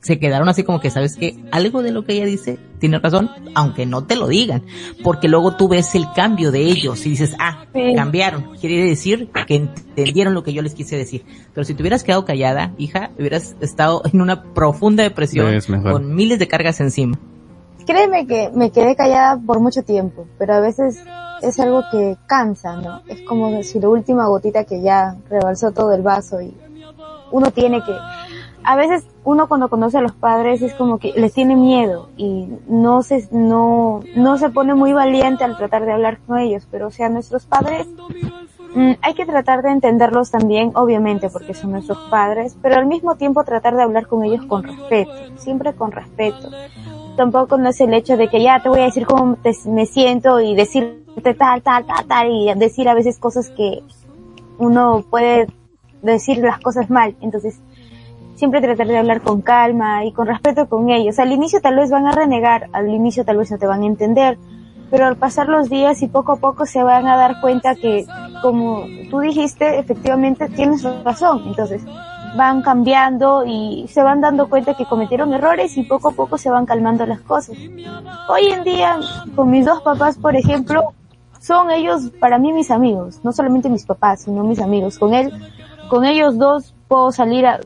[0.00, 3.30] se quedaron así como que sabes que algo de lo que ella dice tiene razón,
[3.54, 4.62] aunque no te lo digan,
[5.04, 9.56] porque luego tú ves el cambio de ellos y dices, ah, cambiaron, quiere decir que
[9.56, 11.24] entendieron lo que yo les quise decir.
[11.54, 16.38] Pero si te hubieras quedado callada, hija, hubieras estado en una profunda depresión con miles
[16.38, 17.18] de cargas encima.
[17.86, 21.02] Créeme que me quedé callada por mucho tiempo, pero a veces
[21.42, 23.02] es algo que cansa, ¿no?
[23.08, 26.54] Es como si la última gotita que ya rebalsó todo el vaso y
[27.32, 27.92] uno tiene que
[28.64, 32.48] a veces uno cuando conoce a los padres es como que les tiene miedo y
[32.68, 36.88] no se, no, no se pone muy valiente al tratar de hablar con ellos, pero
[36.88, 37.86] o sea, nuestros padres,
[38.74, 43.16] mm, hay que tratar de entenderlos también, obviamente, porque son nuestros padres, pero al mismo
[43.16, 46.50] tiempo tratar de hablar con ellos con respeto, siempre con respeto.
[47.16, 50.40] Tampoco no es el hecho de que ya te voy a decir cómo me siento
[50.40, 53.82] y decirte tal, tal, tal, tal, y decir a veces cosas que
[54.58, 55.46] uno puede
[56.02, 57.16] decir las cosas mal.
[57.20, 57.60] Entonces,
[58.40, 61.18] siempre tratar de hablar con calma y con respeto con ellos.
[61.18, 63.86] Al inicio tal vez van a renegar, al inicio tal vez no te van a
[63.86, 64.38] entender,
[64.90, 68.06] pero al pasar los días y poco a poco se van a dar cuenta que,
[68.40, 71.42] como tú dijiste, efectivamente tienes razón.
[71.48, 71.82] Entonces,
[72.34, 76.48] van cambiando y se van dando cuenta que cometieron errores y poco a poco se
[76.48, 77.58] van calmando las cosas.
[77.58, 78.98] Hoy en día,
[79.36, 80.94] con mis dos papás, por ejemplo,
[81.40, 84.98] son ellos para mí mis amigos, no solamente mis papás, sino mis amigos.
[84.98, 85.30] Con él,
[85.90, 87.60] con ellos dos puedo salir a,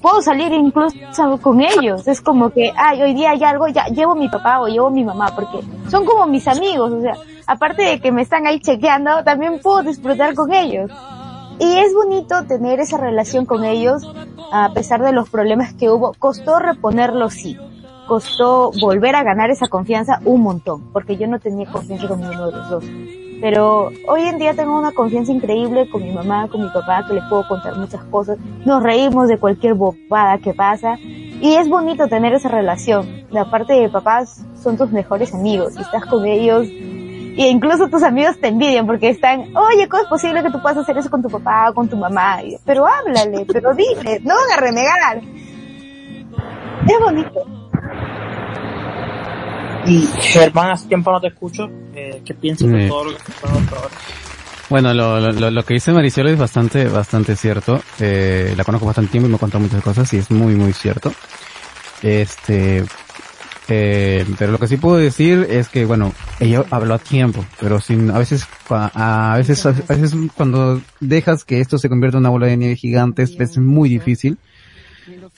[0.00, 0.94] puedo salir incluso
[1.40, 2.06] con ellos.
[2.06, 5.04] Es como que, ay, hoy día hay algo, ya llevo mi papá o llevo mi
[5.04, 7.14] mamá, porque son como mis amigos, o sea,
[7.46, 10.90] aparte de que me están ahí chequeando, también puedo disfrutar con ellos.
[11.58, 14.02] Y es bonito tener esa relación con ellos,
[14.52, 16.12] a pesar de los problemas que hubo.
[16.18, 17.56] Costó reponerlo, sí.
[18.08, 22.50] Costó volver a ganar esa confianza un montón, porque yo no tenía confianza con ninguno
[22.50, 22.84] de los dos.
[23.40, 27.14] Pero hoy en día tengo una confianza increíble con mi mamá, con mi papá, que
[27.14, 28.38] les puedo contar muchas cosas.
[28.64, 30.98] Nos reímos de cualquier bobada que pasa.
[31.00, 33.26] Y es bonito tener esa relación.
[33.30, 35.76] La parte de papás son tus mejores amigos.
[35.76, 36.66] Estás con ellos.
[36.66, 40.78] Y incluso tus amigos te envidian porque están, oye, ¿cómo es posible que tú puedas
[40.78, 42.38] hacer eso con tu papá o con tu mamá?
[42.64, 45.20] pero háblale, pero dile, no van a renegar.
[46.86, 47.44] Es bonito.
[49.86, 51.68] Y Germán, hace tiempo no te escucho.
[51.94, 52.88] Eh, ¿Qué piensas de Sí.
[52.88, 53.90] todo lo que está pasando ahora?
[54.70, 57.82] Bueno, lo, lo, lo que dice Maricielo es bastante, bastante cierto.
[58.00, 61.12] Eh, la conozco bastante tiempo y me contado muchas cosas y es muy, muy cierto.
[62.02, 62.84] Este,
[63.68, 67.80] eh, pero lo que sí puedo decir es que, bueno, ella habló a tiempo, pero
[67.80, 72.30] sin, a veces, a veces, a veces cuando dejas que esto se convierta en una
[72.30, 74.38] bola de nieve gigante es, es muy difícil.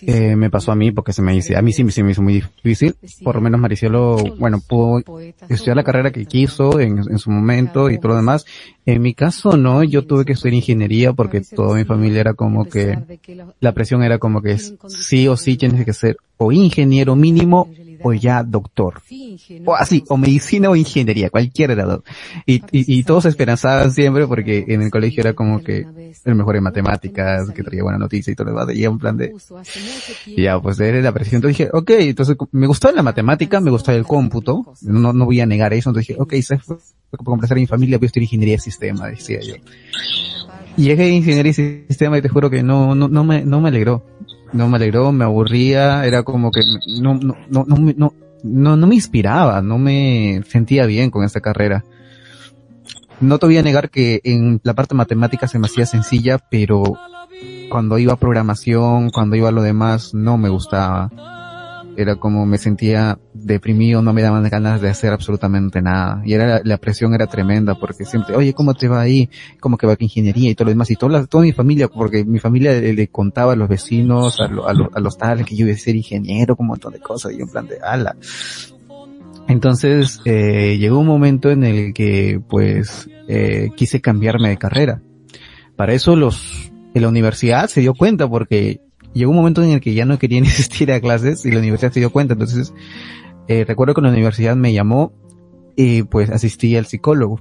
[0.03, 2.23] Eh, me pasó a mí porque se me dice, a mí sí se me hizo
[2.23, 2.95] muy difícil.
[3.23, 5.01] Por lo menos Maricielo, bueno, pudo
[5.49, 8.45] estudiar la carrera que quiso en, en su momento y todo lo demás.
[8.85, 12.65] En mi caso no, yo tuve que estudiar ingeniería porque toda mi familia era como
[12.65, 12.97] que,
[13.61, 17.69] la presión era como que sí o sí tienes que ser o ingeniero mínimo
[18.07, 19.03] o ya doctor.
[19.65, 22.01] O así, o medicina o ingeniería, cualquiera de las.
[22.47, 25.87] Y, y, y todos esperanzaban siempre porque en el colegio era como que
[26.25, 29.17] el mejor en matemáticas, que traía buena noticia y todo lo demás, y un plan
[29.17, 29.35] de,
[30.27, 31.39] y ya, pues era la presión.
[31.39, 35.41] Entonces dije, ok, entonces me gustó la matemática, me gustó el cómputo, no, no voy
[35.41, 36.77] a negar eso, entonces dije, ok, se fue
[37.11, 39.55] por complacer a mi familia, voy a estudiar ingeniería de sistema, decía yo.
[40.77, 43.61] Y llegué a ingeniería de sistema y te juro que no, no, no me, no
[43.61, 44.05] me alegró.
[44.53, 46.61] No me alegró, me aburría, era como que
[47.01, 51.41] no, no, no, no, no, no, no me inspiraba, no me sentía bien con esta
[51.41, 51.85] carrera.
[53.21, 56.83] No te voy a negar que en la parte matemática se me hacía sencilla, pero
[57.71, 61.11] cuando iba a programación, cuando iba a lo demás, no me gustaba.
[61.97, 66.21] Era como me sentía deprimido, no me daban ganas de hacer absolutamente nada.
[66.25, 69.31] Y era, la presión era tremenda porque siempre, oye, ¿cómo te va ahí?
[69.61, 70.91] ¿Cómo que va que ingeniería y todo lo demás?
[70.91, 74.49] Y toda, toda mi familia, porque mi familia le, contaba a los vecinos, a, a,
[74.75, 77.33] lo- a los tales que yo iba a ser ingeniero, con un montón de cosas.
[77.33, 78.15] Y en plan de, ala.
[79.49, 85.03] Entonces, eh, llegó un momento en el que, pues, eh, quise cambiarme de carrera.
[85.77, 88.81] Para eso los, en la universidad se dio cuenta porque
[89.17, 91.93] llegó un momento en el que ya no querían asistir a clases y la universidad
[91.93, 92.35] se dio cuenta.
[92.35, 92.73] Entonces,
[93.49, 95.13] eh, recuerdo que la universidad me llamó
[95.77, 97.41] y pues asistí al psicólogo.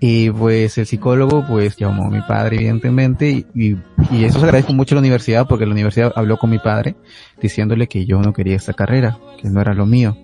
[0.00, 3.76] Y pues el psicólogo pues llamó a mi padre evidentemente y,
[4.24, 6.96] eso se agradezco mucho a la universidad porque la universidad habló con mi padre
[7.40, 10.16] diciéndole que yo no quería esta carrera, que no era lo mío,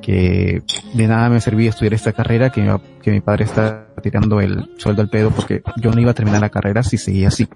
[0.00, 0.62] que
[0.94, 2.70] de nada me servía estudiar esta carrera, que, mi-
[3.02, 6.40] que mi padre está tirando el sueldo al pedo porque yo no iba a terminar
[6.40, 7.46] la carrera si seguía así.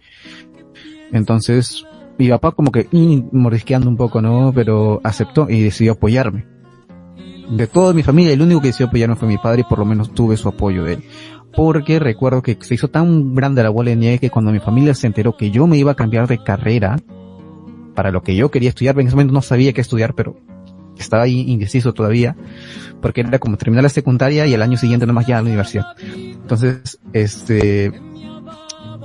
[1.12, 1.84] Entonces,
[2.18, 2.88] mi papá como que
[3.32, 4.52] mordisqueando un poco, ¿no?
[4.54, 6.46] Pero aceptó y decidió apoyarme.
[7.50, 9.84] De toda mi familia, el único que decidió apoyarme fue mi padre y por lo
[9.84, 11.04] menos tuve su apoyo de él.
[11.54, 14.94] Porque recuerdo que se hizo tan grande la bola de nieve que cuando mi familia
[14.94, 16.96] se enteró que yo me iba a cambiar de carrera
[17.94, 20.36] para lo que yo quería estudiar, en ese momento no sabía qué estudiar, pero
[20.98, 22.36] estaba ahí indeciso todavía,
[23.00, 25.86] porque era como terminar la secundaria y el año siguiente nomás ya a la universidad.
[26.04, 27.92] Entonces, este,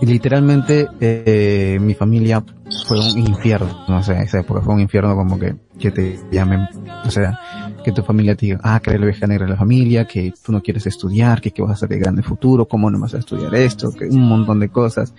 [0.01, 2.43] literalmente, eh, mi familia
[2.87, 6.67] fue un infierno, no sé, esa época fue un infierno como que, que te llamen,
[7.05, 7.39] o sea,
[7.83, 10.33] que tu familia te diga, ah, que eres la oveja negra de la familia, que
[10.43, 13.13] tú no quieres estudiar, que qué vas a hacer de grande futuro, cómo no vas
[13.13, 15.13] a estudiar esto, que un montón de cosas.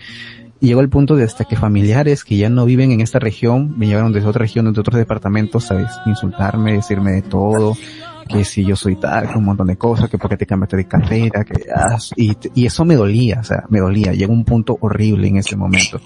[0.61, 3.75] Y llegó el punto de hasta que familiares que ya no viven en esta región,
[3.77, 7.77] me llevaron desde otra región, de otros departamentos, sabes, insultarme, decirme de todo,
[8.25, 11.45] que si yo soy tal, un montón de cosas, que porque te cambiaste de carrera,
[11.45, 15.29] que ah, y, y eso me dolía, o sea, me dolía, llegó un punto horrible
[15.29, 16.01] en ese momento.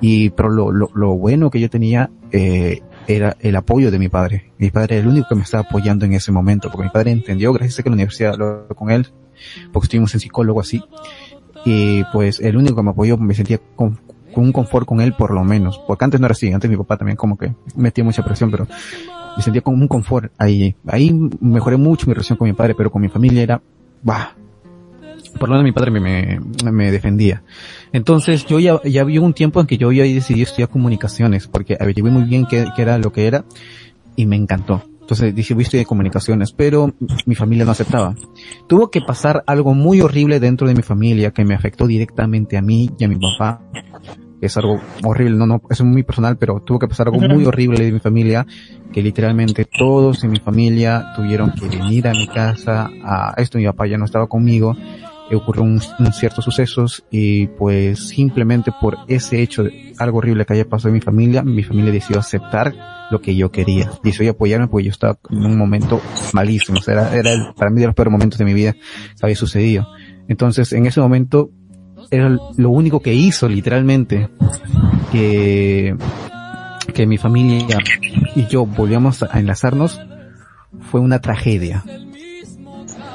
[0.00, 4.08] Y, pero lo, lo, lo bueno que yo tenía, eh, era el apoyo de mi
[4.08, 4.52] padre.
[4.58, 7.10] Mi padre era el único que me estaba apoyando en ese momento, porque mi padre
[7.10, 9.08] entendió, gracias a que la universidad habló con él,
[9.72, 10.84] porque estuvimos en psicólogo así,
[11.64, 13.98] y pues el único que me apoyó me sentía con,
[14.34, 16.76] con un confort con él por lo menos, porque antes no era así, antes mi
[16.76, 18.66] papá también como que metía mucha presión, pero
[19.36, 22.90] me sentía como un confort ahí, ahí mejoré mucho mi relación con mi padre, pero
[22.90, 23.62] con mi familia era,
[24.02, 24.34] bah,
[25.38, 27.42] por lo menos mi padre me, me, me defendía.
[27.92, 31.76] Entonces yo ya, ya vi un tiempo en que yo ya decidí estudiar comunicaciones, porque
[31.78, 33.44] averigué muy bien qué, qué era lo que era,
[34.16, 34.82] y me encantó.
[35.08, 36.92] Entonces dije, voy a estudiar comunicaciones, pero
[37.24, 38.14] mi familia no aceptaba.
[38.66, 42.60] Tuvo que pasar algo muy horrible dentro de mi familia que me afectó directamente a
[42.60, 43.62] mí y a mi papá.
[44.42, 47.82] Es algo horrible, no, no, es muy personal, pero tuvo que pasar algo muy horrible
[47.82, 48.46] de mi familia,
[48.92, 53.64] que literalmente todos en mi familia tuvieron que venir a mi casa, a esto mi
[53.64, 54.76] papá ya no estaba conmigo,
[55.30, 59.64] eh, ocurrió un, un ciertos sucesos y pues simplemente por ese hecho
[59.98, 62.74] algo horrible que haya pasado en mi familia, mi familia decidió aceptar
[63.10, 63.90] lo que yo quería.
[64.02, 66.00] Decidió apoyarme porque yo estaba en un momento
[66.32, 66.78] malísimo.
[66.78, 68.80] O sea, era, era para mí de los peores momentos de mi vida que
[69.22, 69.88] había sucedido.
[70.28, 71.50] Entonces, en ese momento,
[72.10, 74.28] era lo único que hizo literalmente
[75.12, 75.96] que,
[76.94, 77.78] que mi familia
[78.34, 80.00] y yo volvíamos a enlazarnos
[80.90, 81.84] fue una tragedia.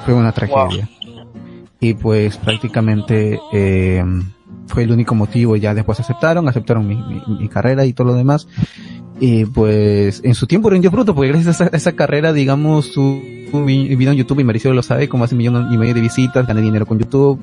[0.06, 0.90] Fue una tragedia.
[1.84, 4.02] Y pues prácticamente eh,
[4.68, 5.58] fue el único motivo.
[5.58, 8.48] Ya después aceptaron, aceptaron mi, mi, mi carrera y todo lo demás.
[9.20, 13.64] Y pues en su tiempo rindió fruto, porque gracias a esa, carrera, digamos, su, su
[13.66, 16.48] video en YouTube, y Mauricio lo sabe, como hace un millón y medio de visitas,
[16.48, 17.40] gané dinero con YouTube,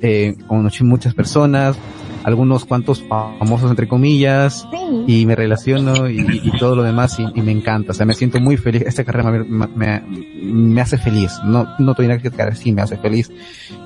[0.00, 1.76] eh, conocí muchas personas,
[2.24, 4.66] algunos cuantos famosos entre comillas,
[5.06, 8.56] y me relaciono y, todo lo demás y, me encanta, o sea, me siento muy
[8.56, 10.02] feliz, esta carrera me, me,
[10.42, 13.30] me hace feliz, no, no tengo que quedar sí, me hace feliz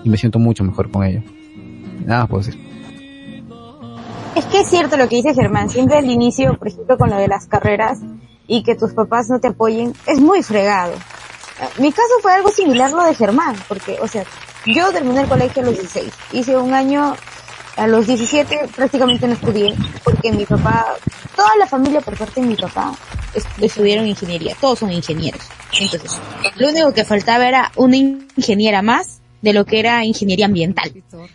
[0.05, 1.22] y me siento mucho mejor con ello.
[2.05, 2.65] Nada puedo decir.
[4.37, 7.16] Es que es cierto lo que dice Germán, siempre al inicio, por ejemplo, con lo
[7.16, 8.01] de las carreras
[8.47, 10.93] y que tus papás no te apoyen, es muy fregado.
[11.78, 14.24] Mi caso fue algo similar lo de Germán, porque, o sea,
[14.66, 17.16] yo terminé el colegio a los 16, hice un año
[17.76, 19.74] a los 17 prácticamente no estudié,
[20.05, 20.84] porque mi papá,
[21.34, 22.95] toda la familia por parte de mi papá
[23.59, 25.43] estudiaron ingeniería, todos son ingenieros.
[25.80, 26.20] Entonces,
[26.57, 30.93] lo único que faltaba era una ingeniera más de lo que era ingeniería ambiental.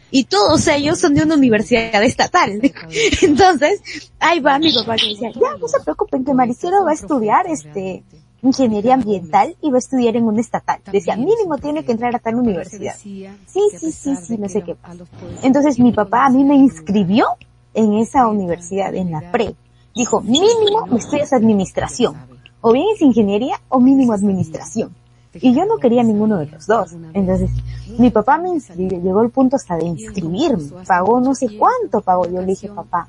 [0.09, 2.59] Y todos ellos son de una universidad estatal.
[3.21, 6.95] Entonces, ahí va mi papá que decía, ya, no se preocupen que Maricero va a
[6.95, 8.03] estudiar este
[8.43, 10.81] ingeniería ambiental y va a estudiar en un estatal.
[10.91, 12.95] Decía, mínimo tiene que entrar a tal universidad.
[12.97, 15.03] Sí, sí, sí, sí, no sé qué pasa.
[15.43, 17.25] Entonces mi papá a mí me inscribió
[17.73, 19.55] en esa universidad, en la pre.
[19.95, 22.15] Dijo, mínimo estudias administración.
[22.61, 24.95] O bien es ingeniería o mínimo administración.
[25.33, 26.93] Y yo no quería ninguno de los dos.
[27.13, 27.49] Entonces,
[27.97, 30.63] mi papá me inscribió, llegó el punto hasta de inscribirme.
[30.85, 32.25] Pagó no sé cuánto pagó.
[32.25, 33.07] Yo le dije, papá,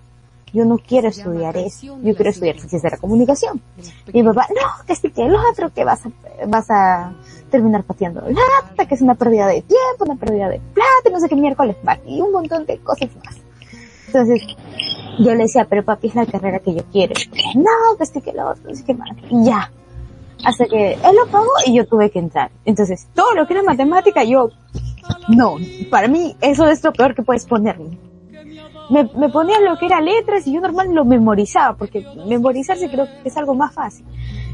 [0.52, 1.98] yo no quiero estudiar eso.
[2.02, 3.60] Yo quiero estudiar ciencias de la comunicación.
[4.12, 6.10] Y mi papá, no, que sí, el otro, que vas a,
[6.46, 7.14] vas a
[7.50, 11.28] terminar pateando lata, que es una pérdida de tiempo, una pérdida de plata, no sé
[11.28, 13.36] qué miércoles va, y un montón de cosas más.
[14.06, 14.42] Entonces,
[15.18, 17.14] yo le decía, pero papi es la carrera que yo quiero.
[17.54, 19.10] No, que sí, lo otro, no sé qué más.
[19.30, 19.70] Y ya,
[20.45, 22.51] hasta que él lo pagó y yo tuve que entrar.
[22.64, 24.51] Entonces, todo lo que era matemática, yo,
[25.28, 25.57] no,
[25.90, 27.99] para mí eso es lo peor que puedes ponerme.
[28.90, 33.07] Me, me ponía lo que era letras y yo normal lo memorizaba, porque memorizarse creo
[33.07, 34.05] que es algo más fácil.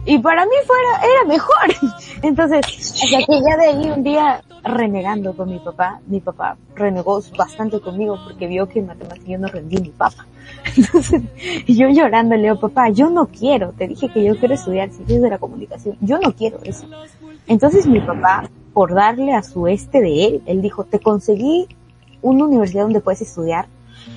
[0.09, 1.93] Y para mí fuera, era mejor.
[2.23, 2.61] Entonces,
[3.05, 7.79] hasta que ya de ahí un día renegando con mi papá, mi papá renegó bastante
[7.79, 10.27] conmigo porque vio que en matemáticas yo no rendí ni papá.
[10.79, 11.23] Entonces,
[11.67, 15.21] yo llorando le digo, papá, yo no quiero, te dije que yo quiero estudiar ciencias
[15.21, 16.87] de la comunicación, yo no quiero eso.
[17.47, 21.69] Entonces mi papá, por darle a su este de él, él dijo, te conseguí
[22.23, 23.67] una universidad donde puedes estudiar,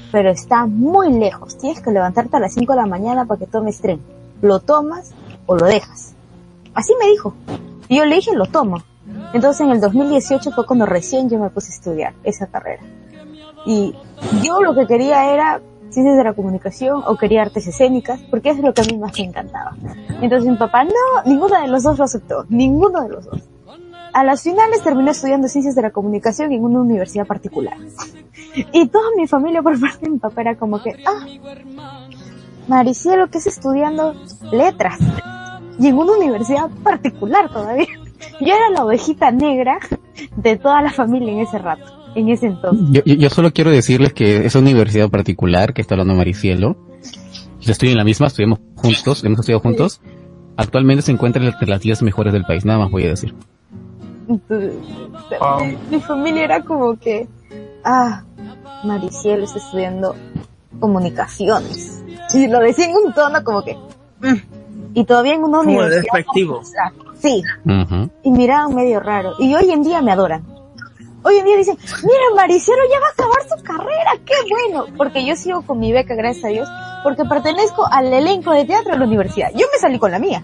[0.09, 3.45] pero está muy lejos, tienes que levantarte a las 5 de la mañana para que
[3.45, 3.99] tomes tren.
[4.41, 5.13] Lo tomas
[5.45, 6.13] o lo dejas.
[6.73, 7.33] Así me dijo.
[7.87, 8.81] Y yo le dije, lo tomo.
[9.33, 12.83] Entonces en el 2018 fue cuando recién yo me puse a estudiar esa carrera.
[13.65, 13.95] Y
[14.41, 18.59] yo lo que quería era ciencias de la comunicación o quería artes escénicas, porque es
[18.59, 19.75] lo que a mí más me encantaba.
[20.21, 20.91] Entonces mi papá, no,
[21.25, 23.41] ninguno de los dos lo aceptó, ninguno de los dos.
[24.13, 27.77] A las finales terminé estudiando ciencias de la comunicación en una universidad particular.
[28.73, 31.25] Y toda mi familia por parte de mi papá era como que, ah,
[32.71, 34.15] Maricielo, ¿qué es estudiando
[34.53, 34.97] letras?
[35.77, 37.85] Y en una universidad particular todavía.
[38.39, 39.77] Yo era la ovejita negra
[40.37, 41.83] de toda la familia en ese rato,
[42.15, 43.03] en ese entonces.
[43.05, 46.77] Yo, solo quiero decirles que esa universidad particular que está hablando Maricielo,
[47.59, 49.99] yo estoy en la misma, estudiamos juntos, hemos estudiado juntos,
[50.55, 53.35] actualmente se encuentra entre las 10 mejores del país, nada más voy a decir.
[55.89, 57.27] mi, familia era como que,
[57.83, 58.23] ah,
[58.85, 60.15] Maricielo está estudiando
[60.79, 61.90] comunicaciones.
[62.33, 63.77] Y lo decía en un tono como que,
[64.19, 64.35] mm"
[64.93, 66.01] y todavía en una universidad.
[66.01, 66.61] despectivo.
[67.19, 67.43] Sí.
[68.23, 69.33] Y miraban medio raro.
[69.39, 70.43] Y hoy en día me adoran.
[71.23, 74.85] Hoy en día dicen, mira, Maricero ya va a acabar su carrera, qué bueno.
[74.97, 76.67] Porque yo sigo con mi beca, gracias a Dios,
[77.03, 79.49] porque pertenezco al elenco de teatro de la universidad.
[79.53, 80.43] Yo me salí con la mía.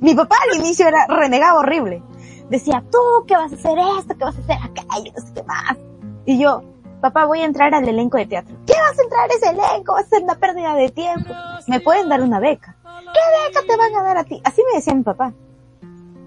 [0.00, 2.02] Mi papá al inicio era renegado horrible.
[2.48, 4.14] Decía, tú, ¿qué vas a hacer esto?
[4.16, 4.82] ¿Qué vas a hacer acá?
[5.04, 5.76] Y no sé qué más.
[6.24, 6.62] Y yo,
[7.00, 8.56] papá, voy a entrar al elenco de teatro.
[8.66, 9.94] ¿Qué vas a entrar a ese elenco?
[9.94, 11.34] Va a ser una pérdida de tiempo.
[11.66, 12.76] Me pueden dar una beca.
[13.12, 14.40] ¿qué beca te van a dar a ti?
[14.44, 15.32] Así me decía mi papá.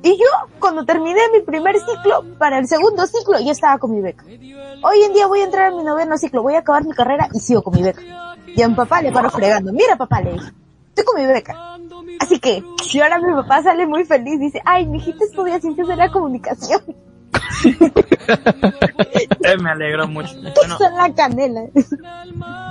[0.05, 0.26] Y yo,
[0.59, 4.26] cuando terminé mi primer ciclo, para el segundo ciclo, yo estaba con mi beca.
[4.26, 7.30] Hoy en día voy a entrar a mi noveno ciclo, voy a acabar mi carrera
[7.34, 8.01] y sigo con mi beca.
[8.47, 9.71] Y a mi papá le paro fregando.
[9.71, 10.51] Mira papá, le dije,
[10.89, 11.78] estoy con mi beca.
[12.19, 15.88] Así que, si ahora mi papá sale muy feliz, dice, ay, mi hijita estudia ciencias
[15.88, 16.82] de la comunicación.
[19.43, 20.34] Eh, me alegro mucho.
[20.55, 21.61] Bueno, la canela.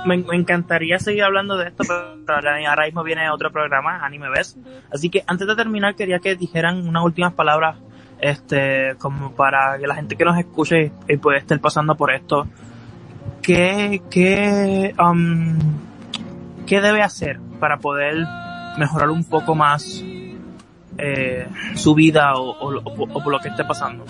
[0.05, 4.57] Me, encantaría seguir hablando de esto, pero ahora mismo viene otro programa, Anime Ves.
[4.91, 7.77] Así que antes de terminar, quería que dijeran unas últimas palabras,
[8.19, 12.47] este, como para que la gente que nos escuche y, puede estar pasando por esto,
[13.41, 15.57] ¿qué, qué, um,
[16.65, 18.25] qué debe hacer para poder
[18.77, 20.03] mejorar un poco más
[20.97, 24.05] eh, su vida o, o, o por lo que esté pasando?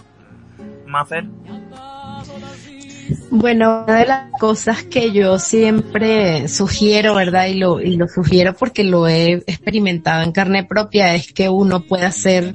[3.29, 7.47] Bueno, una de las cosas que yo siempre sugiero, ¿verdad?
[7.47, 11.81] Y lo, y lo sugiero porque lo he experimentado en carne propia, es que uno
[11.81, 12.53] pueda ser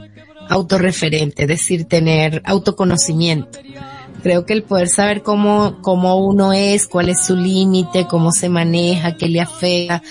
[0.49, 3.59] autorreferente, es decir, tener autoconocimiento.
[4.23, 8.49] Creo que el poder saber cómo, cómo uno es, cuál es su límite, cómo se
[8.49, 10.03] maneja, qué le afecta,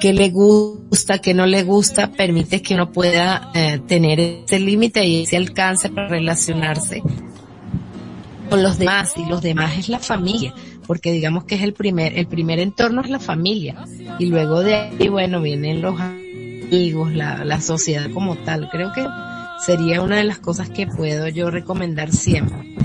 [0.00, 5.04] qué le gusta, qué no le gusta, permite que uno pueda eh, tener ese límite
[5.04, 7.02] y ese alcance para relacionarse
[8.54, 10.54] con los demás y los demás es la familia
[10.86, 13.84] porque digamos que es el primer el primer entorno es la familia.
[14.20, 18.70] Y luego de ahí bueno vienen los amigos la, la sociedad como tal.
[18.70, 19.04] Creo que
[19.66, 22.76] sería una de las cosas que puedo yo recomendar siempre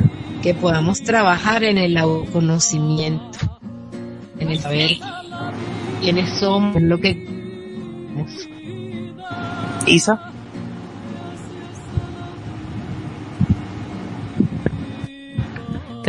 [0.42, 3.38] que podamos trabajar en el autoconocimiento
[4.40, 4.90] en el saber
[6.02, 7.28] quiénes somos lo que
[9.86, 10.29] Isa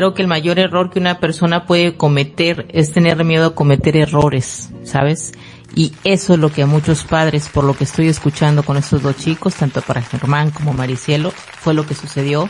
[0.01, 3.99] creo que el mayor error que una persona puede cometer es tener miedo a cometer
[3.99, 5.33] errores, ¿sabes?
[5.77, 9.03] Y eso es lo que a muchos padres, por lo que estoy escuchando con estos
[9.03, 12.49] dos chicos, tanto para Germán como Maricielo, fue lo que sucedió.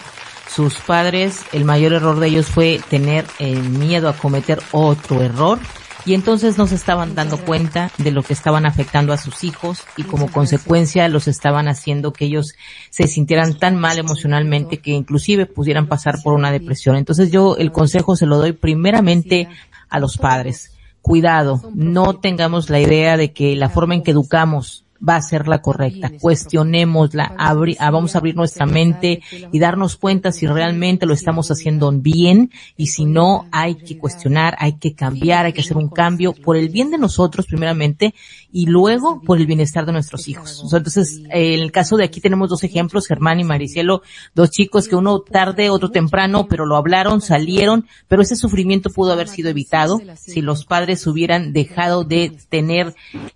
[0.48, 5.58] Sus padres, el mayor error de ellos fue tener el miedo a cometer otro error
[6.04, 9.82] y entonces no se estaban dando cuenta de lo que estaban afectando a sus hijos
[9.96, 12.54] y como consecuencia los estaban haciendo que ellos
[12.90, 16.96] se sintieran tan mal emocionalmente que inclusive pudieran pasar por una depresión.
[16.96, 19.48] Entonces yo el consejo se lo doy primeramente
[19.88, 20.72] a los padres.
[21.02, 25.48] Cuidado, no tengamos la idea de que la forma en que educamos va a ser
[25.48, 26.10] la correcta.
[26.20, 29.22] Cuestionémosla, abri ah, vamos a abrir nuestra mente
[29.52, 34.56] y darnos cuenta si realmente lo estamos haciendo bien y si no hay que cuestionar,
[34.58, 38.14] hay que cambiar, hay que hacer un cambio por el bien de nosotros primeramente
[38.52, 40.62] y luego por el bienestar de nuestros hijos.
[40.72, 44.02] Entonces, en el caso de aquí tenemos dos ejemplos, Germán y Maricielo,
[44.34, 49.12] dos chicos que uno tarde, otro temprano, pero lo hablaron, salieron, pero ese sufrimiento pudo
[49.12, 52.94] haber sido evitado si los padres hubieran dejado de tener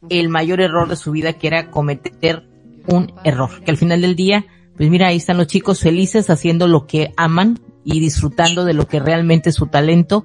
[0.08, 2.48] el mayor error de su vida que era cometer
[2.86, 3.62] un error.
[3.64, 4.46] Que al final del día,
[4.76, 8.88] pues mira, ahí están los chicos felices haciendo lo que aman y disfrutando de lo
[8.88, 10.24] que realmente es su talento.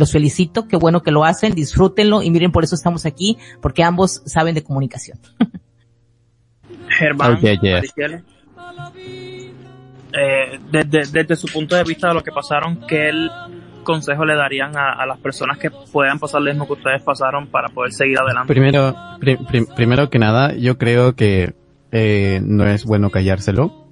[0.00, 3.84] Los felicito, qué bueno que lo hacen, disfrútenlo y miren, por eso estamos aquí, porque
[3.84, 5.18] ambos saben de comunicación.
[6.88, 7.38] Germán,
[10.12, 13.30] eh, desde, desde su punto de vista de lo que pasaron, que él
[13.82, 17.68] consejo le darían a, las personas que puedan pasar lo mismo que ustedes pasaron para
[17.68, 18.48] poder seguir adelante?
[18.48, 18.96] Primero,
[19.76, 21.52] primero que nada, yo creo que
[21.92, 23.88] eh, no es bueno callárselo.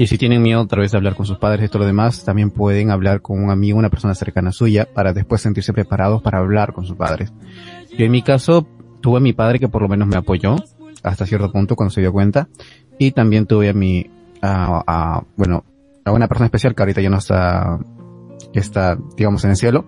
[0.00, 2.24] Y si tienen miedo otra vez de hablar con sus padres y todo lo demás,
[2.24, 6.38] también pueden hablar con un amigo, una persona cercana suya, para después sentirse preparados para
[6.38, 7.34] hablar con sus padres.
[7.98, 8.66] Yo en mi caso
[9.02, 10.56] tuve a mi padre que por lo menos me apoyó
[11.02, 12.48] hasta cierto punto cuando se dio cuenta.
[12.98, 14.06] Y también tuve a mi,
[14.40, 15.64] a, bueno,
[16.06, 17.78] a una persona especial que ahorita ya no está
[18.54, 19.84] está, digamos, en el cielo.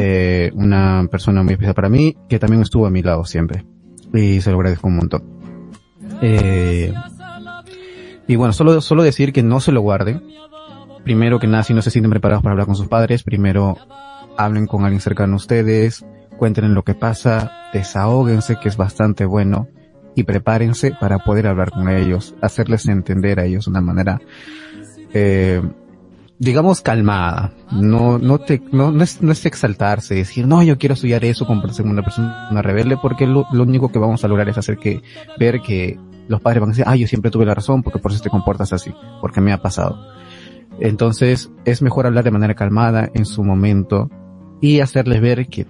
[0.00, 3.66] eh, una persona muy especial para mí, que también estuvo a mi lado siempre.
[4.14, 5.22] Y se lo agradezco un montón.
[6.22, 6.90] Eh,
[8.30, 10.22] y bueno, solo, solo decir que no se lo guarden.
[11.02, 13.76] Primero que nada, no se sienten preparados para hablar con sus padres, primero
[14.38, 16.06] hablen con alguien cercano a ustedes,
[16.38, 19.66] cuenten lo que pasa, desahóguense, que es bastante bueno,
[20.14, 24.20] y prepárense para poder hablar con ellos, hacerles entender a ellos de una manera
[25.12, 25.60] eh,
[26.38, 27.52] digamos, calmada.
[27.72, 31.46] No, no te, no, no es, no es exaltarse, decir, no, yo quiero estudiar eso
[31.46, 35.02] como una persona rebelde, porque lo, lo, único que vamos a lograr es hacer que,
[35.36, 35.98] ver que
[36.30, 38.30] los padres van a decir, ah, yo siempre tuve la razón porque por eso te
[38.30, 40.00] comportas así, porque me ha pasado.
[40.78, 44.08] Entonces, es mejor hablar de manera calmada en su momento
[44.60, 45.66] y hacerles ver que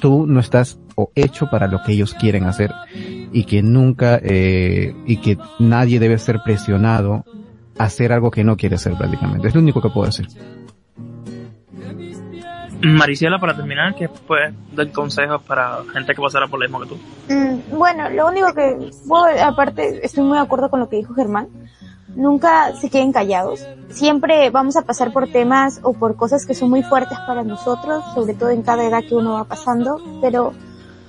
[0.00, 2.72] tú no estás o hecho para lo que ellos quieren hacer
[3.32, 7.26] y que nunca, eh, y que nadie debe ser presionado
[7.78, 9.48] hacer algo que no quiere hacer prácticamente.
[9.48, 10.26] Es lo único que puedo decir.
[12.82, 16.86] Mariciela, para terminar, ¿qué puedes dar consejos para gente que pasara por lo mismo que
[16.88, 16.98] tú?
[17.28, 18.90] Mm, bueno, lo único que,
[19.42, 21.48] aparte, estoy muy de acuerdo con lo que dijo Germán.
[22.14, 23.64] Nunca se queden callados.
[23.90, 28.04] Siempre vamos a pasar por temas o por cosas que son muy fuertes para nosotros,
[28.14, 30.52] sobre todo en cada edad que uno va pasando, pero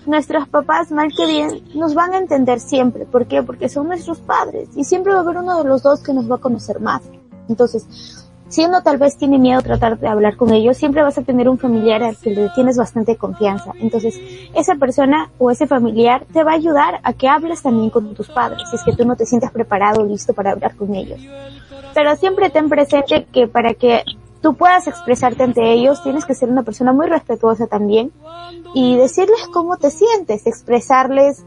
[0.05, 3.05] nuestros papás, mal que bien, nos van a entender siempre.
[3.05, 3.41] ¿Por qué?
[3.41, 6.29] Porque son nuestros padres y siempre va a haber uno de los dos que nos
[6.29, 7.01] va a conocer más.
[7.49, 8.20] Entonces,
[8.51, 11.47] si uno tal vez tiene miedo tratar de hablar con ellos, siempre vas a tener
[11.47, 13.71] un familiar al que le tienes bastante confianza.
[13.79, 14.19] Entonces,
[14.53, 18.27] esa persona o ese familiar te va a ayudar a que hables también con tus
[18.27, 21.21] padres, si es que tú no te sientes preparado o listo para hablar con ellos.
[21.93, 24.03] Pero siempre ten presente que para que
[24.41, 28.11] tú puedas expresarte ante ellos, tienes que ser una persona muy respetuosa también
[28.73, 31.45] y decirles cómo te sientes, expresarles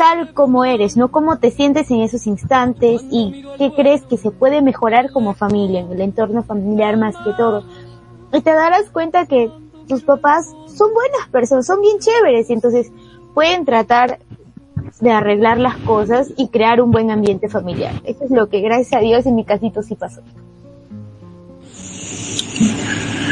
[0.00, 4.30] tal como eres, no cómo te sientes en esos instantes y qué crees que se
[4.30, 7.64] puede mejorar como familia, en el entorno familiar más que todo.
[8.32, 9.50] y te darás cuenta que
[9.86, 12.90] tus papás son buenas personas, son bien chéveres y entonces
[13.34, 14.20] pueden tratar
[15.00, 17.92] de arreglar las cosas y crear un buen ambiente familiar.
[18.04, 20.22] Eso es lo que gracias a Dios en mi casito sí pasó.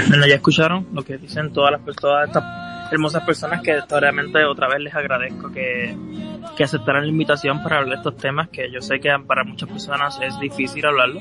[0.09, 1.81] Bueno, ya escucharon lo que dicen todas las
[2.27, 5.97] estas hermosas personas que realmente otra vez les agradezco que,
[6.57, 9.69] que aceptaran la invitación para hablar de estos temas que yo sé que para muchas
[9.69, 11.21] personas es difícil hablarlo,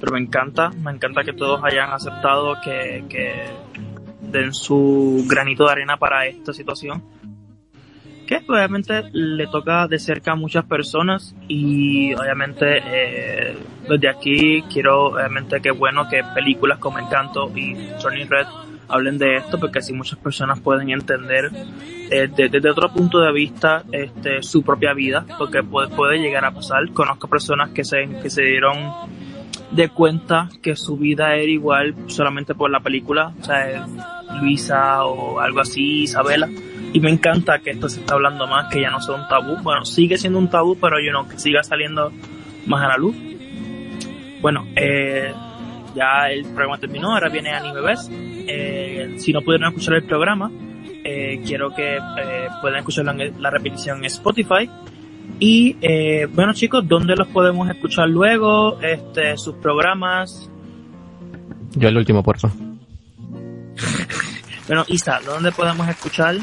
[0.00, 3.44] pero me encanta, me encanta que todos hayan aceptado que, que
[4.20, 7.02] den su granito de arena para esta situación
[8.26, 13.56] que obviamente le toca de cerca a muchas personas y obviamente eh,
[13.88, 18.46] desde aquí quiero obviamente que bueno que películas como Encanto y Turning Red
[18.88, 21.50] hablen de esto porque así muchas personas pueden entender
[22.10, 26.52] eh, desde otro punto de vista este, su propia vida porque puede, puede llegar a
[26.52, 28.92] pasar conozco personas que se, que se dieron
[29.70, 33.86] de cuenta que su vida era igual solamente por la película o sea
[34.40, 36.48] Luisa o algo así Isabela
[36.94, 39.56] y me encanta que esto se está hablando más, que ya no sea un tabú.
[39.64, 42.12] Bueno, sigue siendo un tabú, pero yo no, que siga saliendo
[42.66, 43.16] más a la luz.
[44.40, 45.34] Bueno, eh,
[45.94, 48.08] ya el programa terminó, ahora viene Anime Bebés.
[48.10, 50.50] Eh, si no pudieron escuchar el programa,
[51.04, 54.70] eh, quiero que eh, puedan escuchar la, la, repetición en Spotify.
[55.38, 58.80] Y eh, bueno chicos, ¿dónde los podemos escuchar luego?
[58.80, 60.50] Este, sus programas.
[61.74, 62.56] Yo el último, por favor.
[64.66, 66.36] bueno, Isa, ¿dónde podemos escuchar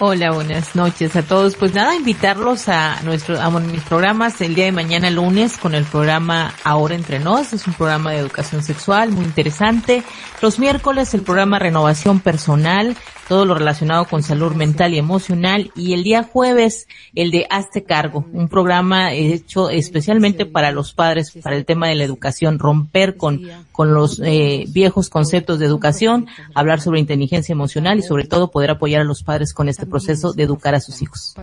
[0.00, 1.54] Hola, buenas noches a todos.
[1.54, 5.84] Pues nada, invitarlos a nuestro, a mis programas el día de mañana lunes con el
[5.84, 7.52] programa Ahora Entre Nos.
[7.52, 10.02] Es un programa de educación sexual muy interesante.
[10.40, 12.96] Los miércoles el programa Renovación Personal
[13.32, 17.82] todo lo relacionado con salud mental y emocional y el día jueves el de Hazte
[17.82, 23.16] Cargo, un programa hecho especialmente para los padres, para el tema de la educación, romper
[23.16, 23.40] con,
[23.72, 28.72] con los eh, viejos conceptos de educación, hablar sobre inteligencia emocional y sobre todo poder
[28.72, 31.34] apoyar a los padres con este proceso de educar a sus hijos.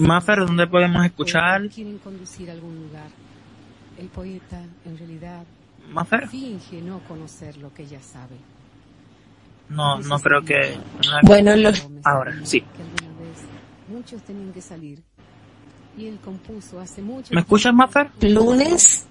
[0.00, 1.62] Mafer, ¿dónde podemos escuchar?
[1.62, 2.00] El
[4.12, 5.44] poeta, en realidad,
[5.92, 6.26] Mafer.
[6.26, 8.34] finge no conocer lo que ya sabe
[9.72, 10.76] no, no creo que...
[11.22, 11.88] Bueno, los...
[12.04, 12.62] ahora, sí.
[13.88, 15.00] Muchos tenían que salir.
[15.96, 18.08] Y él compuso hace mucho ¿Me escuchas, Mafer?
[18.22, 19.06] Lunes,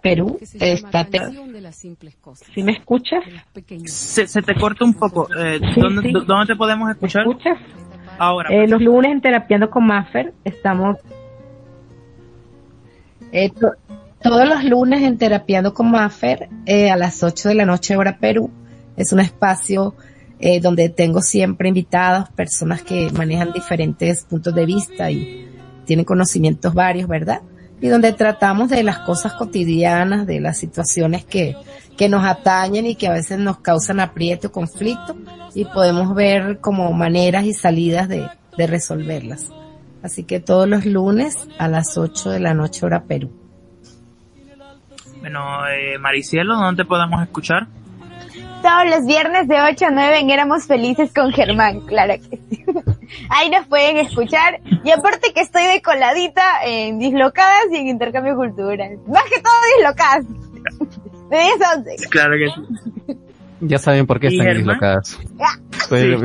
[0.00, 1.04] Perú, está...
[1.04, 1.18] Te...
[2.54, 3.24] ¿Sí me escuchas?
[3.86, 5.26] Se, se te corta un poco.
[5.36, 6.12] Eh, Sí, ¿dónde, sí.
[6.26, 7.26] ¿Dónde te podemos escuchar?
[7.26, 7.58] ¿Me escuchas?
[8.18, 8.48] Ahora.
[8.54, 10.98] Eh, los lunes en Terapiando con Maffer estamos...
[13.32, 13.74] eh, to-
[14.22, 18.18] todos los lunes en Terapiando con Maffer eh, a las 8 de la noche hora
[18.18, 18.50] Perú.
[19.00, 19.94] Es un espacio
[20.38, 25.48] eh, donde tengo siempre invitados, personas que manejan diferentes puntos de vista y
[25.86, 27.40] tienen conocimientos varios, ¿verdad?
[27.80, 31.56] Y donde tratamos de las cosas cotidianas, de las situaciones que,
[31.96, 35.16] que nos atañen y que a veces nos causan aprieto conflicto
[35.54, 38.28] y podemos ver como maneras y salidas de,
[38.58, 39.48] de resolverlas.
[40.02, 43.30] Así que todos los lunes a las 8 de la noche hora Perú.
[45.20, 47.66] Bueno, eh, Maricielo, ¿dónde podemos escuchar?
[48.62, 52.64] Todos los viernes de 8 a 9 en Éramos Felices con Germán, claro que sí.
[53.30, 54.60] Ahí nos pueden escuchar.
[54.84, 58.98] Y aparte que estoy de coladita en Dislocadas y en Intercambio Cultural.
[59.08, 60.24] Más que todo Dislocadas.
[61.30, 62.08] De 10 a 11.
[62.10, 62.48] Claro que
[63.06, 63.16] sí.
[63.60, 64.64] Ya saben por qué ¿Y están Germán?
[64.64, 65.18] dislocadas.
[65.38, 65.54] Ah,
[65.88, 66.20] Pero-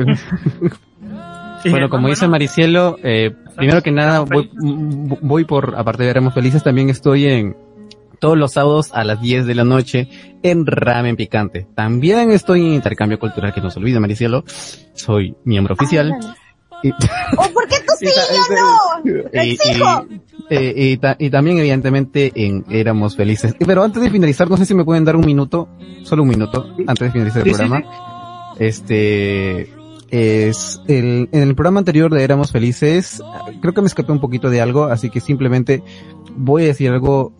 [1.62, 6.34] Sí, bueno, como dice Maricielo, eh, primero que nada voy, voy por, aparte de Éramos
[6.34, 7.56] Felices, también estoy en
[8.18, 10.08] todos los sábados a las 10 de la noche
[10.42, 11.66] en Ramen Picante.
[11.74, 14.44] También estoy en Intercambio Cultural, que no se olvide Maricielo.
[14.94, 16.12] Soy miembro oficial.
[16.82, 19.22] Y- ¿O por qué tú sí, yo no?
[19.32, 20.06] Lo y, exijo.
[20.10, 23.54] y- eh, y ta- y también evidentemente en Éramos Felices.
[23.66, 25.68] Pero antes de finalizar, no sé si me pueden dar un minuto,
[26.04, 28.52] solo un minuto, antes de finalizar el Sí, sí, programa.
[28.58, 29.68] Este,
[30.10, 33.22] es el, en el programa anterior de Éramos Felices,
[33.60, 35.82] creo que me escapé un poquito de algo, así que simplemente
[36.36, 37.32] voy a decir algo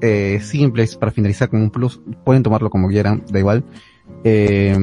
[0.00, 2.00] eh, simple para finalizar con un plus.
[2.24, 3.64] Pueden tomarlo como quieran, da igual.
[4.22, 4.76] Eh,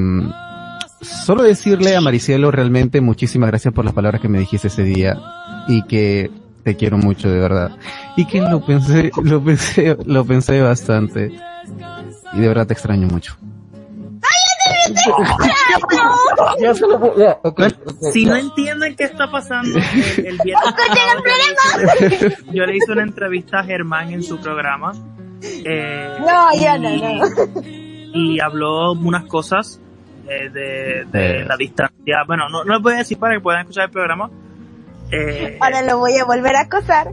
[1.00, 5.18] solo decirle a Maricielo realmente muchísimas gracias por las palabras que me dijiste ese día
[5.68, 6.30] y que
[6.64, 7.76] te quiero mucho de verdad
[8.16, 11.32] y que lo pensé, lo pensé, lo pensé bastante
[12.32, 13.36] y de verdad te extraño mucho.
[16.60, 18.32] Ya se lo- ya, ok, ok, Si ya.
[18.32, 21.22] no entienden qué está pasando, el viernes pasado
[22.00, 24.92] yo le hice- yo le hice una entrevista a Germán en su programa.
[25.42, 27.62] eh, No, ya y- no, no.
[28.14, 29.80] Y habló unas cosas
[30.28, 31.44] eh, de, de Eh.
[31.44, 32.18] la distancia.
[32.26, 34.30] Bueno, no, no les voy a decir para que puedan escuchar el programa.
[35.10, 37.08] Eh, Ahora lo voy a volver a acosar.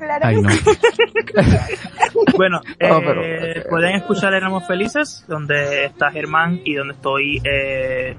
[0.00, 0.48] Claro Ay, no.
[2.36, 8.16] Bueno, Oh, pero- eh, pueden escuchar Éramos Felices, donde está Germán y donde estoy, eh,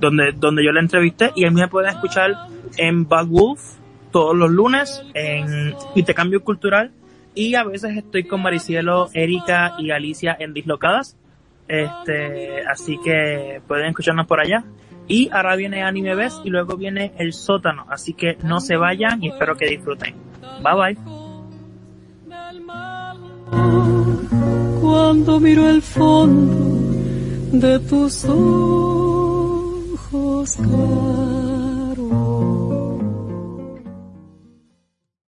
[0.00, 2.32] donde, donde yo le entrevisté, y a mí me pueden escuchar
[2.76, 3.60] en Bad Wolf
[4.10, 6.90] todos los lunes en Intercambio Cultural,
[7.34, 11.16] y a veces estoy con Maricielo, Erika y Alicia en Dislocadas,
[11.68, 14.64] este, así que pueden escucharnos por allá.
[15.06, 19.22] Y ahora viene Anime Best y luego viene El Sótano, así que no se vayan
[19.22, 20.14] y espero que disfruten.
[20.62, 21.19] Bye bye.
[24.80, 26.70] Cuando miro el fondo
[27.52, 28.60] de tus ojos.